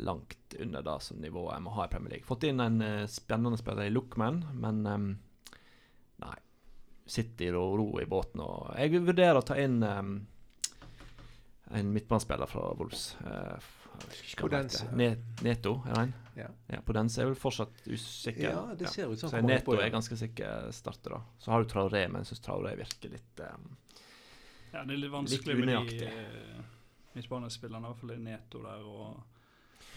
[0.00, 2.28] langt under det som nivået jeg må ha i Premier League.
[2.28, 5.10] Fått inn en uh, spennende spiller i Lookman, men um,
[6.24, 6.36] nei.
[7.10, 8.38] Sitter i ro, ro i båten.
[8.44, 10.12] Og jeg vil vurdere å ta inn um,
[11.74, 13.16] en midtbanespiller fra Wolves.
[13.24, 13.56] Uh,
[15.42, 17.20] Neto, jeg det ikke hva han Podense.
[17.20, 17.24] heter.
[17.24, 17.24] Ne er?
[17.24, 17.24] Ja.
[17.24, 18.42] ja er vel fortsatt usikker.
[18.50, 19.86] Ja, det ser ut som Så Neto på, ja.
[19.86, 21.22] er ganske sikker starter, da.
[21.38, 23.76] Så har du Traoré, men jeg syns Traoré virker litt um,
[24.72, 26.62] Ja, det er litt vanskelig med de eh,
[27.16, 29.20] midtbanespillerne, i hvert fall det Neto der og,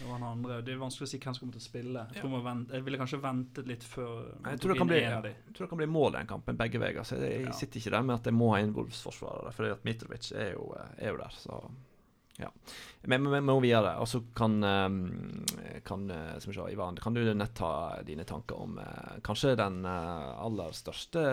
[0.02, 0.60] og han andre.
[0.66, 2.04] Det er vanskelig å si hvem som kommer til å spille.
[2.10, 2.34] Jeg, tror Ja.
[2.36, 4.12] man vent, jeg ville kanskje ventet litt før
[4.50, 6.56] Jeg tror det kan bli, ja, jeg tror det kan bli mål i den kampen,
[6.58, 7.02] begge veier.
[7.06, 7.52] Så jeg, jeg Ja.
[7.52, 11.10] sitter ikke der med at jeg må ha inn Wolves-forsvarere, for Mitrovic er jo, er
[11.14, 11.30] jo der.
[11.38, 11.60] Så
[12.38, 12.50] ja.
[13.02, 13.94] Men vi må videre.
[14.02, 18.78] Og så kan, eh, kan eh, sa, Ivan, kan du nett ta dine tanker om
[18.78, 21.24] eh, kanskje den eh, aller største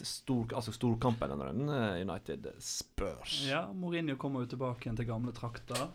[0.00, 3.40] stor, altså storkampen under eh, United Spurs.
[3.48, 5.88] Ja, Mourinho kommer jo tilbake igjen til gamle trakter.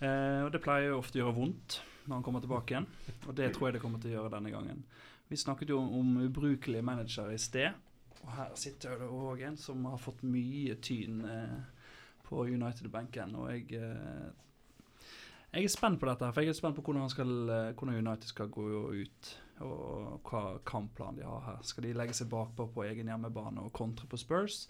[0.00, 2.90] Eh, og det pleier jo ofte å gjøre vondt når han kommer tilbake igjen.
[3.28, 4.84] Og det tror jeg det kommer til å gjøre denne gangen.
[5.30, 7.76] Vi snakket jo om ubrukelige managere i sted.
[8.20, 11.60] Og her sitter det òg en som har fått mye tyn eh,
[12.30, 13.34] på United-benken.
[13.36, 14.30] Og jeg eh,
[15.50, 17.96] jeg er spent på dette, for jeg er spent på hvordan, han skal, eh, hvordan
[17.98, 19.30] United skal gå ut.
[19.60, 21.58] Og hva kampplan de har her.
[21.66, 24.62] Skal de legge seg bakpå på egen hjemmebane og kontre på Spurs?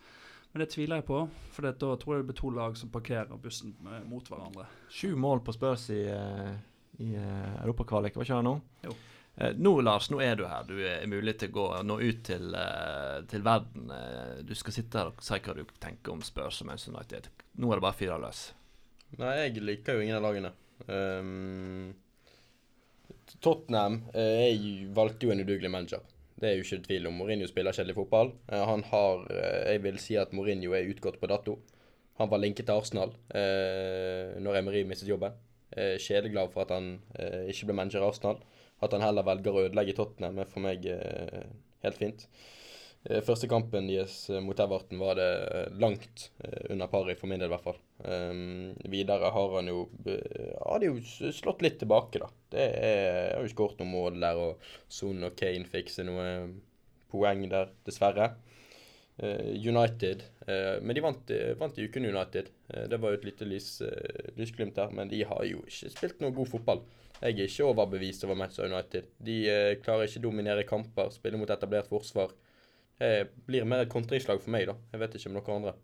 [0.50, 1.20] Men det tviler jeg på,
[1.54, 4.66] for da tror jeg det blir to lag som parkerer bussen eh, mot hverandre.
[4.90, 6.00] Sju mål på Spurs i,
[7.04, 8.56] i Europakvalik, var ikke det nå?
[8.88, 8.96] Jo.
[9.36, 10.66] Eh, nå, Lars, nå er du her.
[10.68, 13.90] Du er mulig til å gå, nå ut til, eh, til verden.
[13.94, 17.30] Eh, du skal sitte her og si hva du tenker om Spurs og Manchester United.
[17.56, 18.52] Nå er det bare fire løs.
[19.18, 20.52] Nei, jeg liker jo ingen av lagene.
[20.88, 21.94] Um,
[23.42, 26.00] Tottenham jeg valgte jo en udugelig manager.
[26.40, 27.18] Det er jo ikke tvil om.
[27.18, 28.32] Mourinho spiller kjedelig fotball.
[28.48, 31.58] Han har Jeg vil si at Mourinho er utgått på dato.
[32.20, 35.32] Han var linket til Arsenal uh, når Emery mistet jobben.
[35.70, 38.40] Eh, Kjedeglad for at han uh, ikke ble manager i Arsenal.
[38.80, 41.44] At han heller velger å ødelegge Tottenham, er for meg eh,
[41.84, 42.26] helt fint.
[43.08, 47.30] Eh, Første kampen deres eh, mot Everton var det eh, langt eh, under paret, for
[47.30, 47.78] min del i hvert fall.
[48.00, 50.20] Um, videre har han jo be-
[50.64, 52.28] Hadde jo slått litt tilbake, da.
[52.52, 56.28] Det er, har jo skåret noen mål der, og Son og Kane fikser noe
[57.12, 58.32] poeng der, dessverre.
[59.20, 60.22] United
[60.80, 62.46] Men de vant, vant i uken United.
[62.88, 63.66] Det var jo et lite lys,
[64.38, 66.80] lysglimt der, men de har jo ikke spilt noe god fotball.
[67.20, 69.11] Jeg er ikke overbevist over Manchester United.
[69.20, 72.33] De eh, klarer ikke å dominere kamper, spille mot etablert forsvar.
[73.00, 73.11] Det
[73.46, 74.74] blir mer et kontringslag for meg, da.
[74.92, 75.74] Jeg vet ikke om noen andre.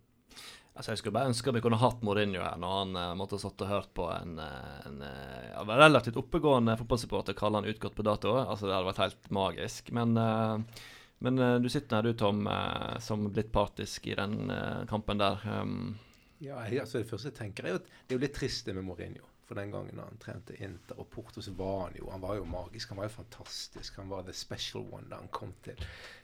[0.76, 3.44] Altså, Jeg skulle bare ønske vi kunne hatt Mourinho her når han eh, måtte ha
[3.46, 8.04] satt og hørt på en, eh, en ja, relativt oppegående fotballsupporter kalle han utgått på
[8.04, 8.34] dato.
[8.42, 9.92] Altså, Det hadde vært helt magisk.
[9.96, 10.82] Men, eh,
[11.24, 15.40] men du sitter her du, Tom, eh, som blitt partisk i den eh, kampen der.
[15.48, 15.98] Um,
[16.44, 18.66] Ja, jeg- altså Det første jeg tenker, er jo at det er jo litt trist
[18.68, 19.24] det med Mourinho.
[19.46, 22.44] For den gangen han trente Inter og Porto, så var han jo han var jo
[22.50, 22.90] magisk.
[22.90, 23.96] Han var jo fantastisk.
[24.00, 25.78] Han var the special one da han kom til,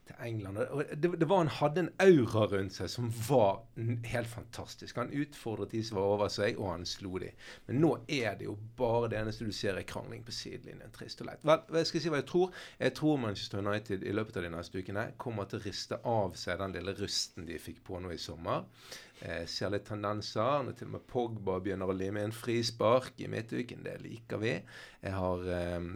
[0.08, 0.58] til England.
[0.58, 3.62] Og det, det var Han hadde en aura rundt seg som var
[4.11, 4.98] helt fantastisk.
[4.98, 7.30] Han utfordret de som var over seg, og han slo de.
[7.68, 10.90] Men nå er det jo bare det eneste du ser, er krangling på sidelinjen.
[10.96, 11.46] Trist og leit.
[11.46, 12.58] Vel, jeg skal si hva jeg tror.
[12.82, 16.35] Jeg tror Manchester United i løpet av de neste ukene kommer til å riste av
[16.42, 18.66] seg den lille rusten de fikk på nå i sommer.
[19.22, 20.64] Eh, ser litt tendenser.
[20.66, 23.85] Når til og med Pogba begynner å lime inn frispark i midtuken.
[23.87, 24.56] Det liker vi.
[25.04, 25.90] Jeg har eh,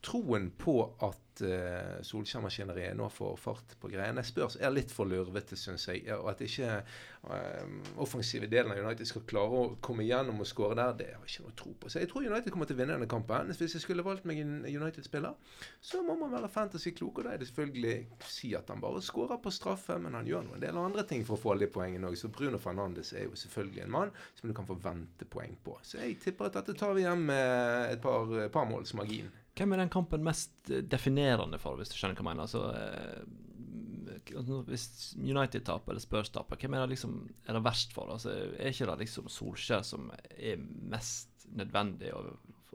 [0.00, 4.22] troen på at uh, Solskjær-maskineriet nå får fart på greiene.
[4.24, 6.06] Spørs er litt for lurvete, syns jeg.
[6.16, 10.78] Og at ikke eh, offensive delen av United skal klare å komme igjennom og skåre
[10.78, 11.92] der, det har jeg ikke noe tro på.
[11.92, 13.52] Så jeg tror United kommer til å vinne denne kampen.
[13.52, 15.36] Hvis jeg skulle valgt meg en United-spiller,
[15.84, 17.96] så må man være fantasy-klok, og da er det selvfølgelig
[18.30, 21.26] si at han bare skårer på straffe, men han gjør nå en del andre ting
[21.28, 22.16] for å få alle de poengene òg.
[22.20, 25.76] Så Bruno Fernandes er jo selvfølgelig en mann som du kan forvente poeng på.
[25.84, 29.28] Så jeg tipper at dette tar vi hjem med et par, par måls margin.
[29.60, 32.46] Hvem er den kampen mest eh, definerende for, hvis du skjønner hva jeg mener?
[32.46, 34.86] Altså, eh, altså, hvis
[35.20, 38.12] United taper eller Spurs taper, hvem er det liksom er det verst for?
[38.14, 42.24] Altså, er ikke det liksom Solskjær som er mest nødvendig å,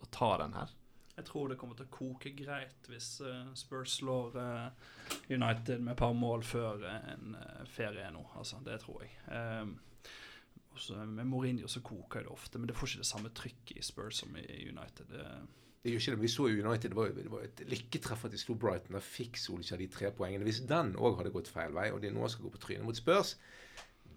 [0.02, 0.76] å ta den her?
[1.16, 4.36] Jeg tror det kommer til å koke greit hvis eh, Spurs slår
[5.32, 7.38] United med et par mål før en
[7.72, 8.28] ferie nå.
[8.38, 9.16] Altså, det tror jeg.
[9.32, 9.78] Um,
[10.76, 13.86] også med Mourinho så koker det ofte, men det får ikke det samme trykket i
[13.86, 15.08] Spurs som i United.
[15.08, 15.30] Det,
[15.86, 18.24] Det gjør ikke det, men Vi så jo United, det var, det var et lykketreff
[18.26, 18.96] at de slo Brighton.
[18.98, 20.48] Da fikk Solskjær de tre poengene.
[20.48, 22.98] Hvis den òg hadde gått feil vei, og de nå skal gå på trynet mot
[22.98, 23.36] Spurs,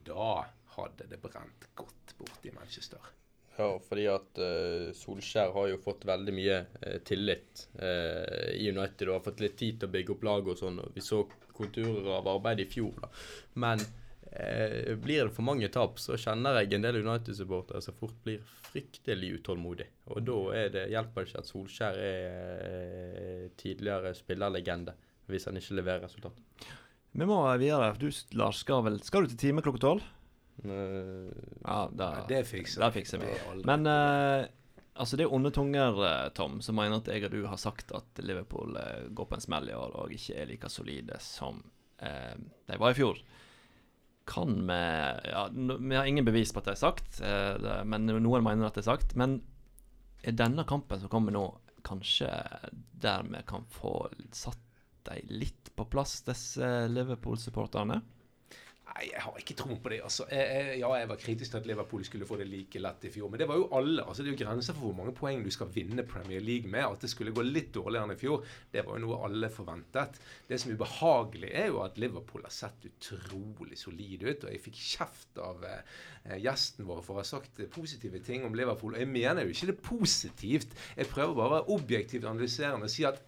[0.08, 0.30] da
[0.78, 3.10] hadde det brent godt borti Manchester.
[3.58, 9.10] Ja, fordi at uh, Solskjær har jo fått veldig mye uh, tillit uh, i United
[9.10, 10.80] og har fått litt tid til å bygge opp laget og sånn.
[10.80, 11.20] og Vi så
[11.52, 13.12] konturer av arbeid i fjor, da.
[13.60, 13.84] Men
[14.32, 18.42] eh, blir det for mange tap, så kjenner jeg en del United-supportere som fort blir
[18.68, 19.88] fryktelig utålmodig.
[20.12, 24.94] Og da er det, hjelper det ikke at Solskjær er eh, tidligere spillerlegende,
[25.28, 26.44] hvis han ikke leverer resultat.
[27.18, 27.94] Vi må videre.
[27.98, 30.04] Du, Lars, skal vel Skal du til time klokka tolv?
[30.64, 31.32] Eh,
[31.64, 33.32] Ja, da, det fikser det fikser vi.
[33.32, 34.44] Det Men uh,
[34.98, 35.98] altså det er onde tunger,
[36.36, 39.44] Tom, som mener at jeg og du har sagt at Liverpool uh, går på en
[39.44, 41.62] smell i år og ikke er like solide som
[42.02, 42.34] eh,
[42.66, 43.20] de var i fjor.
[44.28, 44.78] Kan vi
[45.32, 48.76] ja, Vi har ingen bevis på at det er sagt, eh, men noen mener at
[48.76, 49.16] det er sagt.
[49.16, 49.40] Men
[50.22, 51.46] er denne kampen som kommer nå,
[51.86, 52.28] kanskje
[53.00, 54.64] der vi kan få satt
[55.08, 58.02] dem litt på plass, disse Liverpool-supporterne?
[58.88, 59.98] Nei, jeg har ikke tro på det.
[60.02, 60.24] altså.
[60.32, 63.10] Jeg, jeg, ja, jeg var kritisk til at Liverpool skulle få det like lett i
[63.12, 63.28] fjor.
[63.30, 64.02] Men det var jo alle.
[64.02, 66.86] altså Det er jo grenser for hvor mange poeng du skal vinne Premier League med.
[66.86, 70.20] At det skulle gå litt dårligere enn i fjor, det var jo noe alle forventet.
[70.48, 74.46] Det som er ubehagelig, er jo at Liverpool har sett utrolig solid ut.
[74.46, 78.56] Og jeg fikk kjeft av eh, gjesten vår for å ha sagt positive ting om
[78.56, 78.96] Liverpool.
[78.96, 80.74] Og jeg mener jo ikke det positivt.
[80.96, 83.20] Jeg prøver bare å være objektivt analyserende og si at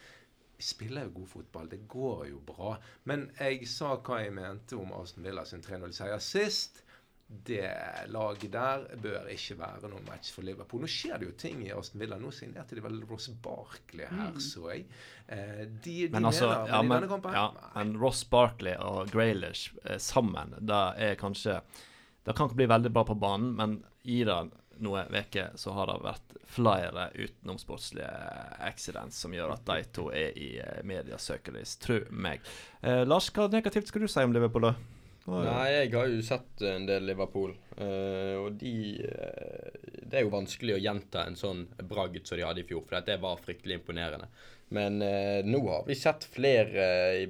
[0.65, 1.69] spiller jo god fotball.
[1.71, 2.77] Det går jo bra.
[3.11, 6.83] Men jeg sa hva jeg mente om Aston Villa sin 3-0-seier sist.
[7.31, 7.63] Det
[8.11, 10.83] laget der bør ikke være noen match for Liverpool.
[10.83, 12.19] Nå skjer det jo ting i Aston Villa.
[12.19, 14.89] Nå signerte de vel Ross Barkley her, så jeg.
[15.29, 17.47] Eh, de, de Men altså, mener, ja, men men, kampen ja,
[17.77, 21.61] men Ross Barkley og Graylish eh, sammen, det er kanskje
[22.27, 24.41] Det kan ikke bli veldig bra på banen, men i det
[24.85, 28.11] noen uker så har det vært flere utenomsportslige
[28.67, 32.43] accidents som gjør at de to er i eh, medias søkelys, tro meg.
[32.83, 34.75] Eh, Lars, hva negativt skal du si om Liverpool, da?
[35.31, 39.69] Nei, jeg har jo sett en del Liverpool, Uh, og de uh,
[40.05, 43.07] Det er jo vanskelig å gjenta en sånn bragd som de hadde i fjor, for
[43.07, 44.27] det var fryktelig imponerende.
[44.71, 46.85] Men eh, nå har vi sett flere,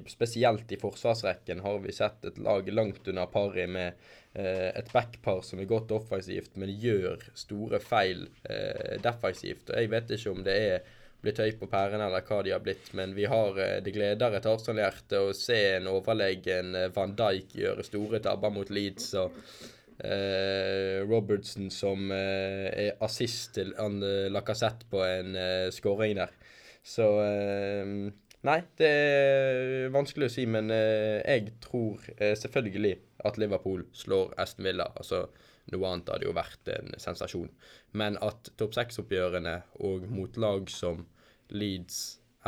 [0.09, 3.97] spesielt i forsvarsrekken, har vi sett et lag langt under pari med
[4.33, 9.71] eh, et backpar som er godt offensivt, men gjør store feil eh, defensivt.
[9.71, 12.61] Og jeg vet ikke om det er blitt høy på pærene eller hva de har
[12.61, 17.17] blitt, men vi har eh, det gleder et Arsenal-hjerte å se en overlegen eh, Van
[17.17, 19.13] Dijk gjøre store tabber mot Leeds.
[19.21, 19.37] og
[20.01, 26.33] eh, Robertson som eh, er assist til eh, Lacassette på en eh, skåring der.
[26.83, 28.11] Så eh,
[28.41, 32.95] Nei, det er vanskelig å si, men eh, jeg tror eh, selvfølgelig
[33.29, 34.87] at Liverpool slår Aston Villa.
[34.97, 35.27] Altså,
[35.69, 37.51] noe annet hadde jo vært en sensasjon.
[37.93, 41.05] Men at topp seks-oppgjørene og mot lag som
[41.53, 41.99] Leeds,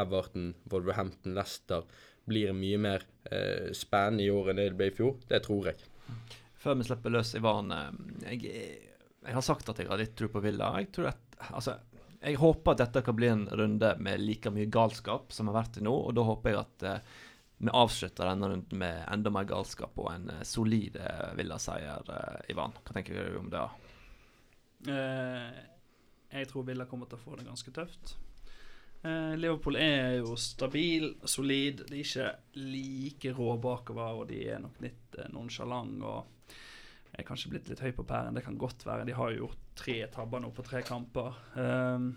[0.02, 1.86] Everton, Wolverhampton, Leicester
[2.26, 5.86] blir mye mer eh, spennende i år enn det ble i fjor, det tror jeg.
[6.64, 7.90] Før vi slipper løs Ivan eh,
[8.32, 8.58] jeg,
[9.28, 10.74] jeg har sagt at jeg har litt tro på Villa.
[10.82, 11.74] Jeg tror at Altså,
[12.24, 15.78] jeg håper at dette kan bli en runde med like mye galskap som har vært
[15.78, 17.14] til nå, og da håper jeg at eh,
[17.64, 22.52] vi avslutter denne runden med enda mer galskap og en eh, solid eh, Villa-seier, eh,
[22.54, 22.76] Ivan.
[22.80, 23.64] Hva tenker du om det?
[24.92, 25.64] Eh,
[26.34, 28.16] jeg tror Villa kommer til å få det ganske tøft.
[29.04, 31.84] Eh, Liverpool er jo stabil, solid.
[31.90, 36.00] De er ikke like rå bakover, og de er nok litt eh, nonchalant.
[37.14, 38.34] Er kanskje blitt litt høy på pæren.
[38.34, 39.06] Det kan godt være.
[39.06, 41.36] De har jo gjort tre tabber nå på tre kamper.
[41.54, 42.08] Um,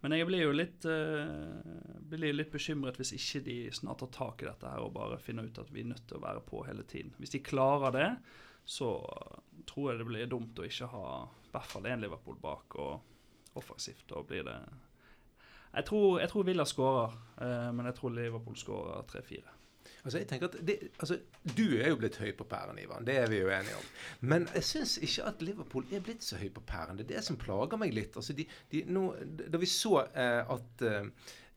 [0.00, 1.60] men jeg blir jo litt, uh,
[2.08, 5.48] blir litt bekymret hvis ikke de snart tar tak i dette her og bare finner
[5.48, 7.12] ut at vi er nødt til å være på hele tiden.
[7.20, 8.08] Hvis de klarer det,
[8.64, 8.94] så
[9.68, 13.60] tror jeg det blir dumt å ikke ha i hvert fall én Liverpool bak og
[13.60, 14.06] offensivt.
[14.08, 14.56] Da blir det
[15.76, 19.55] Jeg tror, jeg tror Villa skårer, uh, men jeg tror Liverpool skårer 3-4.
[20.06, 21.18] Altså, jeg tenker at det, altså,
[21.56, 23.06] Du er jo blitt høy på pæren, Ivan.
[23.06, 23.88] Det er vi jo enige om.
[24.20, 26.98] Men jeg syns ikke at Liverpool er blitt så høy på pæren.
[26.98, 28.14] Det er det som plager meg litt.
[28.14, 29.08] Altså, de, de, nå,
[29.50, 31.10] da vi så eh, at eh,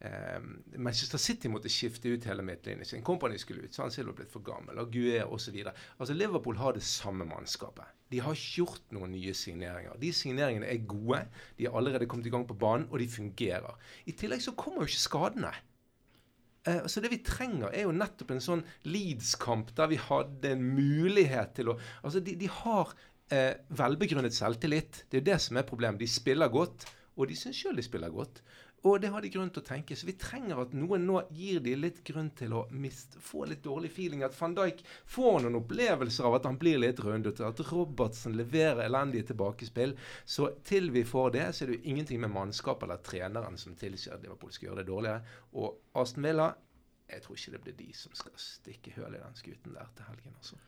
[0.09, 0.49] eh,
[0.81, 3.05] Manchester City måtte skifte ut hele midtlinjen sin.
[3.05, 3.75] Company skulle ut.
[3.75, 4.81] så han selv var blitt for gammel.
[4.81, 5.61] Og Gué osv.
[5.69, 7.85] Altså, Liverpool har det samme mannskapet.
[8.09, 9.93] De har ikke gjort noen nye signeringer.
[10.01, 11.21] De signeringene er gode.
[11.59, 13.77] De har allerede kommet i gang på banen, og de fungerer.
[14.09, 15.53] I tillegg så kommer jo ikke skadene.
[16.67, 20.65] Eh, så det vi trenger, er jo nettopp en sånn Leeds-kamp der vi hadde en
[20.75, 22.93] mulighet til å Altså, de, de har
[23.33, 25.03] eh, velbegrunnet selvtillit.
[25.07, 26.01] Det er jo det som er problemet.
[26.01, 26.87] De spiller godt,
[27.19, 28.43] og de syns sjøl de spiller godt.
[28.87, 29.95] Og det har de grunn til å tenke.
[29.97, 33.63] Så vi trenger at noen nå gir de litt grunn til å mist, få litt
[33.65, 34.23] dårlig feeling.
[34.23, 37.47] At van Dijk får noen opplevelser av at han blir litt rundete.
[37.47, 39.97] At Robertsen leverer elendige tilbakespill.
[40.23, 43.75] Så til vi får det, så er det jo ingenting med mannskap eller treneren som
[43.79, 45.37] tilsier at Liverpool skal gjøre det dårligere.
[45.59, 46.49] Og Aston Villa
[47.09, 50.05] jeg tror ikke det blir de som skal stikke høl i den skuten der til
[50.11, 50.35] helgen.
[50.37, 50.59] altså.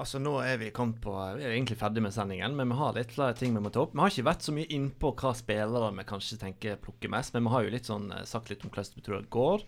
[0.00, 2.96] Altså Nå er vi kommet på Vi er egentlig ferdig med sendingen, men vi har
[2.96, 3.92] litt flere ting vi må ta opp.
[3.92, 7.44] Vi har ikke vært så mye innpå hva spillere vi kanskje tenker plukker mest, men
[7.44, 9.66] vi har jo litt sånn eh, sagt litt om hvordan vi tror det går.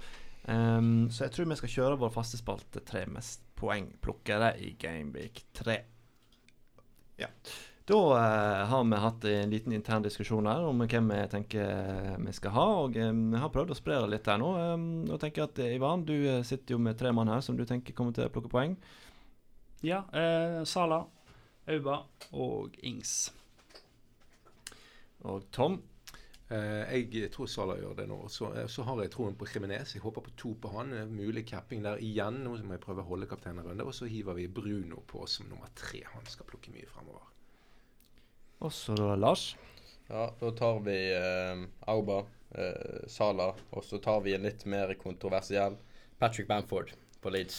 [0.49, 5.45] Um, så jeg tror vi skal kjøre vår faste spalte tre mest poengplukkere i Gameweek
[5.61, 5.76] 3.
[7.20, 7.28] Ja.
[7.87, 12.35] Da uh, har vi hatt en liten intern diskusjon her om hvem vi tenker vi
[12.35, 12.66] skal ha.
[12.87, 14.51] Og um, har prøvd å spre det litt her nå.
[14.72, 17.93] Um, og tenker at Ivan, du sitter jo med tre mann her som du tenker
[17.93, 18.78] kommer til å plukke poeng.
[19.83, 20.05] Ja.
[20.12, 21.05] Eh, Sala,
[21.66, 22.03] Auba
[22.33, 23.33] og Ings.
[25.26, 25.80] Og Tom?
[26.53, 28.20] Eh, jeg tror Sala gjør det nå.
[28.30, 29.95] Så, eh, så har jeg troen på Kriminez.
[29.97, 30.95] Jeg håper på to på han.
[31.11, 32.45] Mulig capping der igjen.
[32.45, 33.87] Nå må jeg prøve å holde kapteinen en runde.
[33.89, 36.05] Og så hiver vi Bruno på som nummer tre.
[36.14, 37.26] Han skal plukke mye fremover.
[38.62, 39.57] Og så da Lars?
[40.07, 42.22] Ja, da tar vi eh, Auba,
[42.55, 45.78] eh, Sala, og så tar vi en litt mer kontroversiell
[46.20, 46.93] Patrick Bamford
[47.23, 47.57] på Leeds.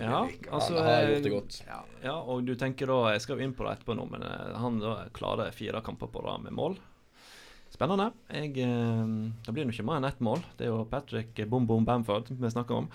[0.00, 1.58] Ja, altså, han har gjort det godt.
[1.64, 4.24] Ja, ja, og du tenker da Jeg skal jo inn på det etterpå nå, men
[4.26, 6.76] uh, han da klarer fire kamper på rad med mål.
[7.72, 8.10] Spennende.
[8.28, 10.44] Jeg, uh, det blir nå ikke mer enn ett mål.
[10.58, 12.90] Det er jo Patrick Bom Bom Bamford vi snakker om.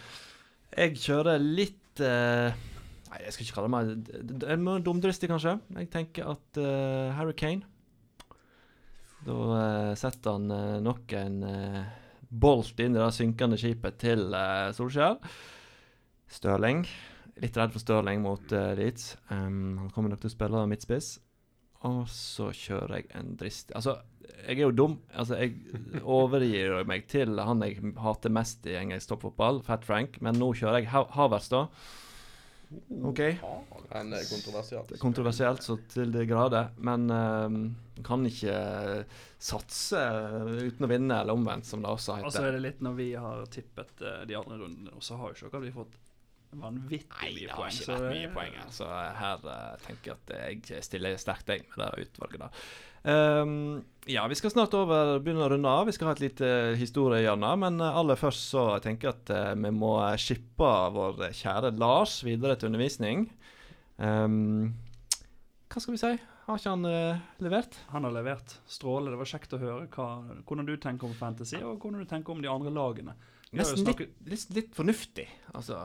[0.76, 2.54] Jeg kjører litt uh,
[3.08, 3.84] Nei, jeg skal ikke kalle
[4.36, 5.54] det mer dumdristig, kanskje.
[5.80, 6.58] Jeg tenker at
[7.16, 7.64] Harry Kane
[9.24, 11.38] Da setter han nok en
[12.28, 14.28] bolt inn i det synkende skipet til
[14.76, 15.22] Solskjær.
[16.32, 16.84] Stirling.
[17.41, 19.15] Litt redd for Stirling mot uh, Leeds.
[19.30, 21.17] Um, han kommer nok til å spille midtspiss.
[21.86, 23.99] Og så kjører jeg en dristig Altså,
[24.47, 24.97] jeg er jo dum.
[25.13, 25.59] Altså, jeg
[26.17, 30.82] overgir meg til han jeg hater mest i engelsk toppfotball, Fat Frank, men nå kjører
[30.82, 31.67] jeg ha Havertz, da.
[33.07, 33.21] OK.
[33.93, 34.89] Men det er kontroversielt.
[34.91, 36.73] Er kontroversielt så til de grader.
[36.84, 37.61] Men um,
[38.03, 38.57] kan ikke
[39.39, 40.01] satse
[40.65, 42.28] uten å vinne, eller omvendt, som det også heter.
[42.28, 45.19] Og så er det litt når vi har tippet uh, de andre rundene, og så
[45.21, 45.95] har jo ikke dere vi fått
[46.56, 47.34] vanvittig mye poeng.
[47.34, 48.54] Nei, det har ikke vært mye poeng.
[48.74, 52.62] Så her uh, tenker jeg at jeg stiller sterkt deg med det utvalget der.
[53.08, 53.52] Um,
[54.10, 55.86] ja, vi skal snart over, begynne å runde av.
[55.88, 57.52] Vi skal ha et lite historiehjørne.
[57.64, 62.22] Men uh, aller først så tenker jeg at uh, vi må shippe vår kjære Lars
[62.28, 63.28] videre til undervisning.
[63.98, 64.74] Um,
[65.68, 66.16] hva skal vi si?
[66.48, 67.74] Har ikke han levert?
[67.91, 68.54] Han har levert.
[68.72, 69.12] Stråle.
[69.12, 70.06] Det var kjekt å høre hva,
[70.48, 73.18] hvordan du tenker om Fantasy, og hvordan du tenker om de andre lagene.
[73.52, 75.82] Nesten litt, litt, litt fornuftig, altså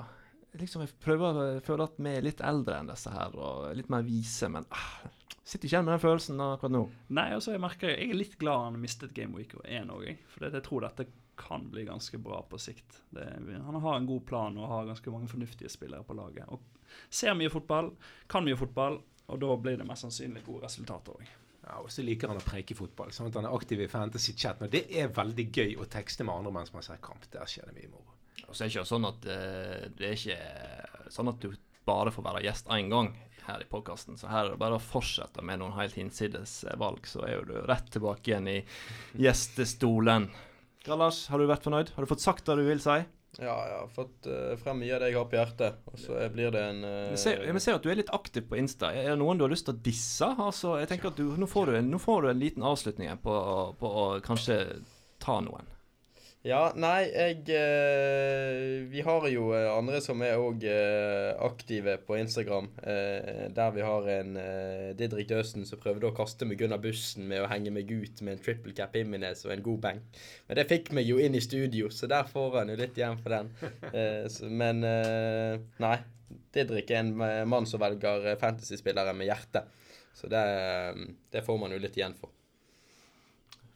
[0.61, 3.91] liksom jeg prøver å føle at vi er litt eldre enn disse her, og litt
[3.93, 4.93] mer vise, men ah,
[5.41, 6.85] sitter ikke igjen med den følelsen akkurat nå.
[7.19, 10.49] Nei, altså jeg merker jeg er litt glad han mistet Game Week 1 òg, for
[10.49, 11.09] jeg tror dette
[11.43, 13.01] kan bli ganske bra på sikt.
[13.11, 16.47] Det, han har en god plan og har ganske mange fornuftige spillere på laget.
[16.53, 16.61] Og
[17.09, 17.89] Ser mye fotball,
[18.29, 18.99] kan mye fotball,
[19.33, 21.31] og da blir det mest sannsynlig gode resultater òg.
[21.63, 23.13] Ja, og så liker han å preike fotball.
[23.15, 24.65] sånn at Han er aktiv i fantasy-chat.
[24.67, 27.29] Og det er veldig gøy å tekste med andre mens man ser kamp.
[27.31, 28.17] Der skjer det mye moro.
[28.49, 31.53] Og så er det ikke sånn at uh, det er ikke sånn at du
[31.87, 33.13] bare får være gjest én gang
[33.47, 34.19] her i podkasten.
[34.19, 37.47] Så her er det bare å fortsette med noen helt hinsides valg, så er jo
[37.49, 38.59] du rett tilbake igjen i
[39.23, 40.29] gjestestolen.
[40.91, 41.93] Lars, har du vært fornøyd?
[41.95, 43.03] Har du fått sagt det du vil si?
[43.41, 45.79] Ja, jeg har fått uh, frem mye av det jeg har på hjertet.
[45.89, 48.93] Og så blir det en uh, jeg ser at du er litt aktiv på Insta.
[48.93, 50.29] Er det noen du har lyst til å disse?
[50.37, 53.23] Altså, jeg tenker at du, nå, får du en, nå får du en liten avslutning
[53.25, 53.37] på,
[53.81, 54.59] på å kanskje
[55.23, 55.72] ta noen.
[56.43, 62.17] Ja, nei, jeg eh, Vi har jo eh, andre som er òg eh, aktive på
[62.19, 62.67] Instagram.
[62.83, 64.35] Der vi har en
[64.99, 68.35] Didrik Døsen som prøvde å kaste meg under bussen med å henge meg ut med
[68.35, 70.03] en triple cap Imines og en god bang.
[70.49, 73.23] Men det fikk meg jo inn i studio, så der får han jo litt igjen
[73.23, 73.55] for den.
[74.63, 75.97] Men nei.
[76.53, 79.63] Didrik er en mann som velger fantasyspillere med hjerte.
[80.17, 80.45] Så det,
[81.33, 82.35] det får man jo litt igjen for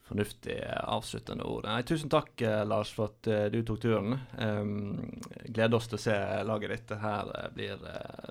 [0.07, 1.65] fornuftig avsluttende ord.
[1.67, 4.19] Nei, tusen takk, eh, Lars, for at uh, du tok turen.
[4.39, 6.89] Um, gleder oss til å se laget ditt.
[6.93, 7.77] Det her uh, blir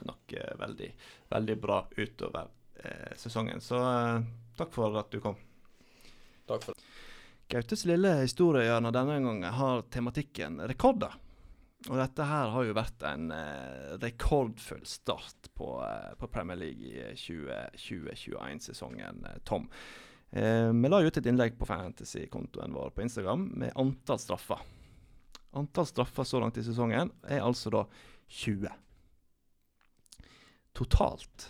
[0.08, 0.92] nok veldig,
[1.34, 2.48] veldig bra utover
[3.18, 3.62] sesongen.
[3.64, 3.78] Så
[4.58, 5.36] takk for at du kom.
[6.46, 6.82] Takk for det.
[7.50, 11.14] Gautes lille historiehjørne denne gangen har tematikken rekorder.
[11.88, 13.26] Og dette her har jo vært en
[14.02, 15.68] rekordfull start på,
[16.20, 19.18] på Premier League i 2020-2021-sesongen,
[19.48, 19.66] Tom.
[20.36, 24.64] Eh, vi la ut et innlegg på Fantasy-kontoen vår på Instagram med antall straffer.
[25.56, 27.86] Antall straffer så langt i sesongen er altså da
[28.42, 28.68] 20.
[30.76, 31.46] Totalt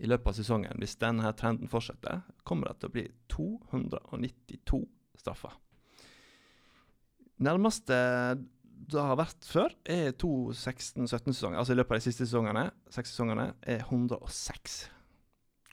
[0.00, 4.80] i løpet av sesongen, hvis denne trenden fortsetter, kommer det til å bli 292
[5.20, 5.52] straffer.
[7.44, 7.98] Nærmeste
[8.90, 11.60] det har vært før, er to 16-17-sesonger.
[11.60, 14.80] Altså i løpet av de siste sesongene, seks sesongene, er 106.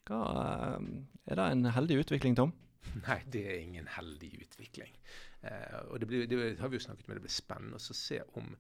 [0.08, 0.90] Hva, eh,
[1.28, 2.56] er det en heldig utvikling, Tom?
[3.08, 4.94] Nei, det er ingen heldig utvikling.
[5.42, 8.22] Eh, og det, blir, det, har vi jo snakket med, det blir spennende å se
[8.40, 8.54] om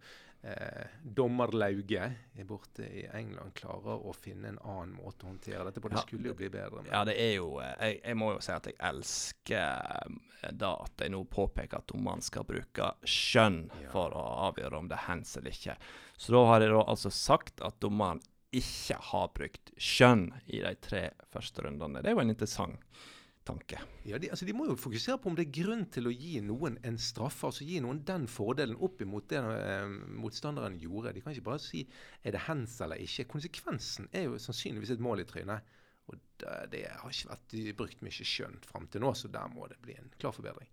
[0.43, 0.85] eh,
[1.17, 5.89] dommerlauget borte i England klarer å finne en annen måte å håndtere dette på.
[5.93, 6.83] Det skulle jo bli bedre.
[6.83, 10.51] Men Ja, det er jo eh, jeg, jeg må jo si at jeg elsker eh,
[10.53, 13.91] da at jeg nå påpeker at dommeren skal bruke skjønn Ja.
[13.95, 15.77] for å avgjøre om det er hands eller ikke.
[16.17, 18.21] Så da har jeg da altså sagt at dommeren
[18.59, 21.03] ikke har brukt skjønn i de tre
[21.33, 22.01] første rundene.
[22.03, 22.99] Det er jo en interessant
[23.47, 23.79] tanke.
[24.07, 26.41] Ja, de, altså de må jo fokusere på om det er grunn til å gi
[26.43, 27.47] noen en straffe.
[27.47, 29.87] altså Gi noen den fordelen opp imot det eh,
[30.19, 31.15] motstanderen gjorde.
[31.15, 31.85] De kan ikke bare si
[32.23, 33.29] er det hands eller ikke.
[33.31, 35.75] Konsekvensen er jo sannsynligvis et mål i trynet.
[36.07, 39.51] Og det, det har ikke vært de, brukt mye skjønn fram til nå, så der
[39.51, 40.69] må det bli en klar forbedring.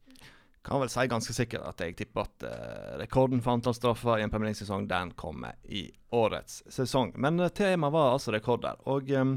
[0.64, 4.24] Kan vel si ganske sikkert at jeg tipper at uh, rekorden for antall straffer i
[4.24, 5.84] en Premier League-sesong den kommer i
[6.16, 7.12] årets sesong.
[7.20, 8.80] Men uh, temaet var altså rekorder.
[8.88, 9.34] Og um,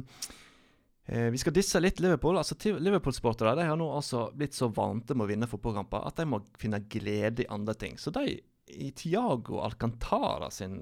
[1.11, 2.39] uh, vi skal disse litt Liverpool.
[2.39, 6.29] altså Liverpool-sportere de har nå altså blitt så vante med å vinne fotballkamper at de
[6.31, 7.99] må finne glede i andre ting.
[7.99, 10.81] Så de i Tiago Alcantara sin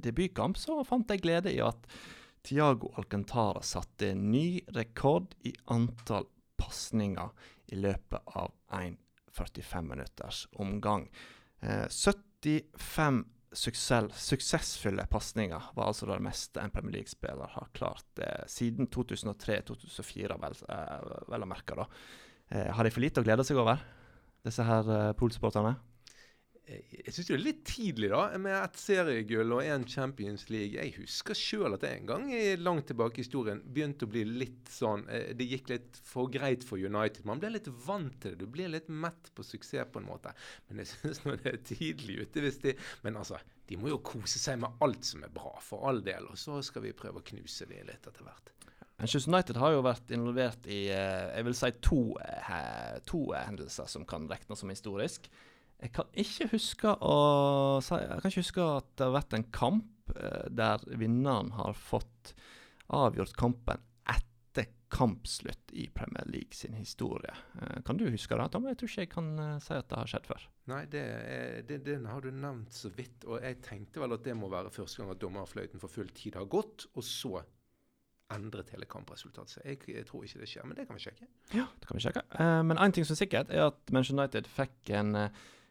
[0.00, 1.84] debutkamp så fant de glede i at
[2.44, 7.28] Tiago Alcantara satte ny rekord i antall pasninger
[7.72, 8.96] i løpet av en
[9.36, 11.08] 45 minutters omgang.
[11.60, 18.44] Eh, 75 suksess, suksessfulle pasninger var altså det meste en Premier League-spiller har klart eh,
[18.50, 21.78] siden 2003-2004, vel, eh, vel å merke.
[21.78, 21.88] da.
[22.50, 23.82] Eh, har de for lite å glede seg over,
[24.46, 25.76] disse her eh, Pool-sporterne?
[26.68, 30.76] Jeg syns det er litt tidlig, da, med ett seriegull og én Champions League.
[30.76, 32.26] Jeg husker sjøl at jeg en gang
[32.60, 36.66] langt tilbake i historien begynte å bli litt sånn eh, Det gikk litt for greit
[36.68, 37.24] for United.
[37.28, 38.44] Man blir litt vant til det.
[38.44, 40.34] Du blir litt mett på suksess på en måte.
[40.68, 44.02] Men jeg syns nå det er tidlig ute hvis de Men altså, de må jo
[44.04, 46.28] kose seg med alt som er bra, for all del.
[46.28, 48.52] Og så skal vi prøve å knuse de litt etter hvert.
[48.98, 53.86] Manchester United har jo vært involvert i eh, jeg vil si to, eh, to hendelser
[53.88, 55.28] som kan regnes som historisk.
[55.78, 57.18] Jeg kan ikke huske å
[57.78, 62.32] jeg kan ikke huske at det har vært en kamp eh, der vinneren har fått
[62.94, 67.30] avgjort kampen etter kampslutt i Premier League sin historie.
[67.62, 68.66] Eh, kan du huske det, Tom?
[68.66, 70.46] Jeg tror ikke jeg kan eh, si at det har skjedd før.
[70.72, 71.04] Nei, det,
[71.68, 73.28] det, den har du nevnt så vidt.
[73.28, 76.40] Og jeg tenkte vel at det må være første gang at dommerfløyten for full tid
[76.40, 77.36] har gått, og så
[78.34, 79.62] endret hele kampresultatet.
[79.62, 81.30] Jeg, jeg tror ikke det skjer, men det kan vi sjekke.
[81.54, 82.24] Ja, det kan vi sjekke.
[82.66, 85.14] Men én ting som er sikkert, er at Manchester United fikk en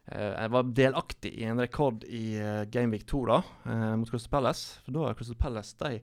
[0.08, 4.32] eh, eh, var delaktig i en rekord i uh, Gameweek 2 da, eh, mot Crystal
[4.32, 4.82] Palace.
[4.86, 5.99] For da Crystal Palace de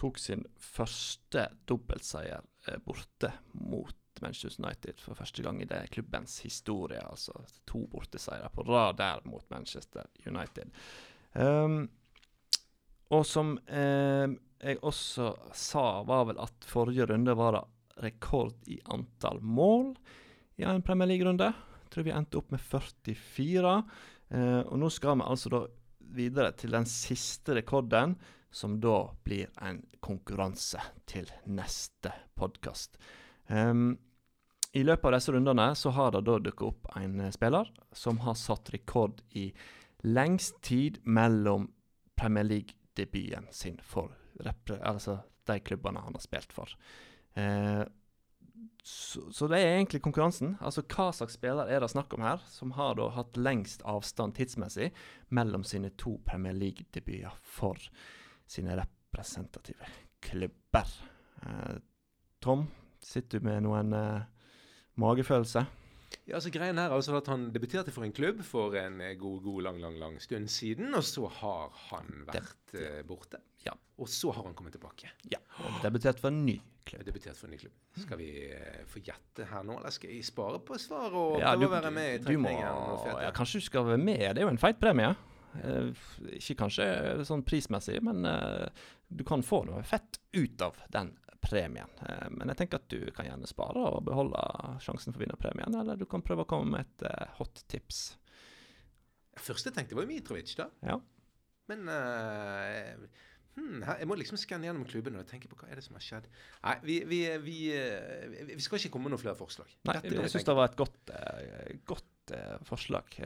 [0.00, 6.40] tok sin første dobbeltseier eh, borte mot Manchester United for første gang i det klubbens
[6.44, 7.00] historie.
[7.04, 10.72] Altså to borteseiere på rad der mot Manchester United.
[11.34, 11.84] Um,
[13.10, 14.28] og som eh,
[14.60, 17.62] jeg også sa, var vel at forrige runde var
[18.00, 19.94] rekord i antall mål
[20.60, 21.52] i en Premier League-runde.
[21.90, 23.74] Tror vi endte opp med 44.
[24.30, 25.64] Eh, og nå skal vi altså da
[26.14, 28.16] videre til den siste rekorden,
[28.50, 32.96] som da blir en konkurranse til neste podkast.
[33.50, 38.34] I løpet av disse rundene så har det da dukket opp en spiller som har
[38.38, 39.52] satt rekord i
[40.02, 41.68] lengst tid mellom
[42.18, 44.14] Premier League-debuten sin for
[44.44, 46.70] altså de klubbene han har spilt for.
[47.34, 47.82] Eh,
[48.82, 50.54] så, så det er egentlig konkurransen.
[50.60, 54.36] Altså Hva slags spiller er det snakk om her, som har da hatt lengst avstand
[54.38, 54.90] tidsmessig
[55.28, 57.78] mellom sine to Premier League-debuter for
[58.50, 59.90] sine representative
[60.24, 60.94] klubber?
[61.44, 61.76] Eh,
[62.40, 62.68] Tom,
[63.04, 64.24] sitter du med noen eh,
[65.00, 65.66] magefølelse?
[66.26, 69.16] Ja, altså Greien her er altså at Han debuterte for en klubb for en eh,
[69.18, 70.94] god, god lang lang, lang stund siden.
[70.94, 73.42] Og så har han vært eh, borte.
[73.66, 73.76] Ja.
[74.00, 75.12] Og så har han kommet tilbake.
[75.30, 75.40] Ja.
[75.84, 76.56] Debutert for en ny.
[77.04, 77.74] Debutert for en ny klubb.
[78.02, 81.52] Skal vi eh, få gjette her nå, eller skal jeg spare på svaret og Ja,
[81.54, 83.20] prøve å være med i trekningen?
[83.22, 84.22] ja, kanskje du skal være med.
[84.34, 85.12] Det er jo en feit premie.
[85.62, 85.90] Eh,
[86.38, 86.86] ikke kanskje
[87.28, 88.68] sånn prismessig, men eh,
[89.08, 91.88] du kan få noe fett ut av den premien.
[92.36, 94.40] Men jeg tenker at du kan gjerne spare og beholde
[94.84, 98.02] sjansen for å vinne premien, eller du kan prøve å komme med et hot tips.
[99.40, 100.66] Første jeg tenkte var Mitrovic, da.
[100.84, 100.98] Ja.
[101.72, 101.88] Men
[103.56, 106.04] hmm, jeg må liksom skanne gjennom klubben og tenke på hva er det som har
[106.04, 106.28] skjedd.
[106.64, 109.70] Nei, vi, vi, vi, eh, vi skal ikke komme med noen flere forslag.
[109.88, 113.20] Nei, Dette kan jeg syns det var et godt, eh, godt eh, forslag.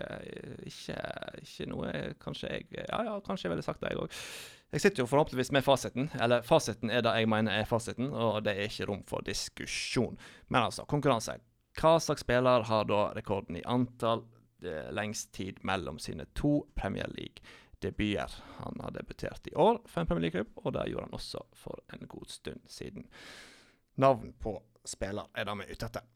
[0.71, 0.99] Ikke,
[1.45, 4.21] ikke noe kanskje jeg Ja, ja, kanskje jeg ville sagt det, jeg òg.
[4.75, 6.13] Jeg sitter jo forhåpentligvis med fasiten.
[6.19, 10.17] Eller fasiten er det jeg mener er fasiten, og det er ikke rom for diskusjon.
[10.49, 11.39] Men altså, konkurranse.
[11.79, 14.23] Hva slags spiller har da rekorden i antall
[14.95, 17.11] lengst tid mellom sine to Premier
[17.85, 18.39] League-debuter.
[18.57, 21.81] Han har debutert i år for en Premier League-klubb, og det gjorde han også for
[21.93, 23.07] en god stund siden.
[24.01, 26.11] Navn på spiller er det vi er ute etter.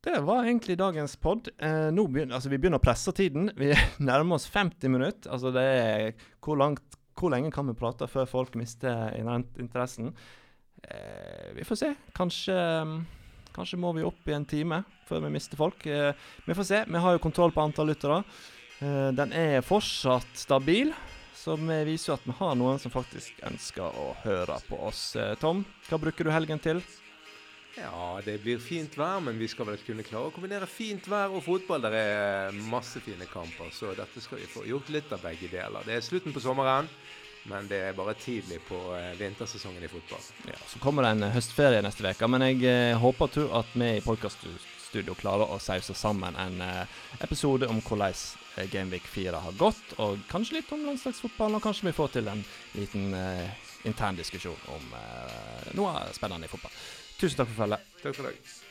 [0.00, 1.50] Det var egentlig dagens pod.
[1.58, 3.50] Eh, nå begynner, altså, vi begynner å presse tiden.
[3.56, 3.74] Vi
[4.10, 5.28] nærmer oss 50 minutter.
[5.28, 6.06] Altså, det er
[6.40, 9.12] hvor, langt, hvor lenge kan vi prate før folk mister
[9.60, 10.14] interessen?
[10.80, 11.90] Eh, vi får se.
[12.16, 12.56] Kanskje,
[13.52, 14.80] kanskje må vi opp i en time
[15.10, 15.84] før vi mister folk.
[15.84, 16.80] Eh, vi får se.
[16.88, 18.22] Vi har jo kontroll på antall lyttere.
[18.80, 20.92] Eh, den er fortsatt stabil.
[21.40, 25.14] Så vi viser at vi har noen som faktisk ønsker å høre på oss.
[25.16, 26.82] Eh, Tom, hva bruker du helgen til?
[27.78, 31.32] Ja, det blir fint vær, men vi skal vel kunne klare å kombinere fint vær
[31.32, 31.86] og fotball.
[31.86, 35.86] Det er masse fine kamper, så dette skal vi få gjort litt av begge deler.
[35.86, 36.90] Det er slutten på sommeren,
[37.48, 40.28] men det er bare tidlig på eh, vintersesongen i fotball.
[40.50, 45.16] Ja, Så kommer det en høstferie neste uke, men jeg håper at vi i podkaststudio
[45.16, 46.60] klarer å sause sammen en
[47.22, 48.12] episode om hvordan
[48.72, 52.42] Gameweek 4 har gått, og kanskje litt om landslagsfotballen, og kanskje vi får til en
[52.76, 56.74] liten eh, intern diskusjon om eh, noe spennende i fotball.
[57.20, 57.94] Tusen takk for følget.
[58.02, 58.69] Takk for i.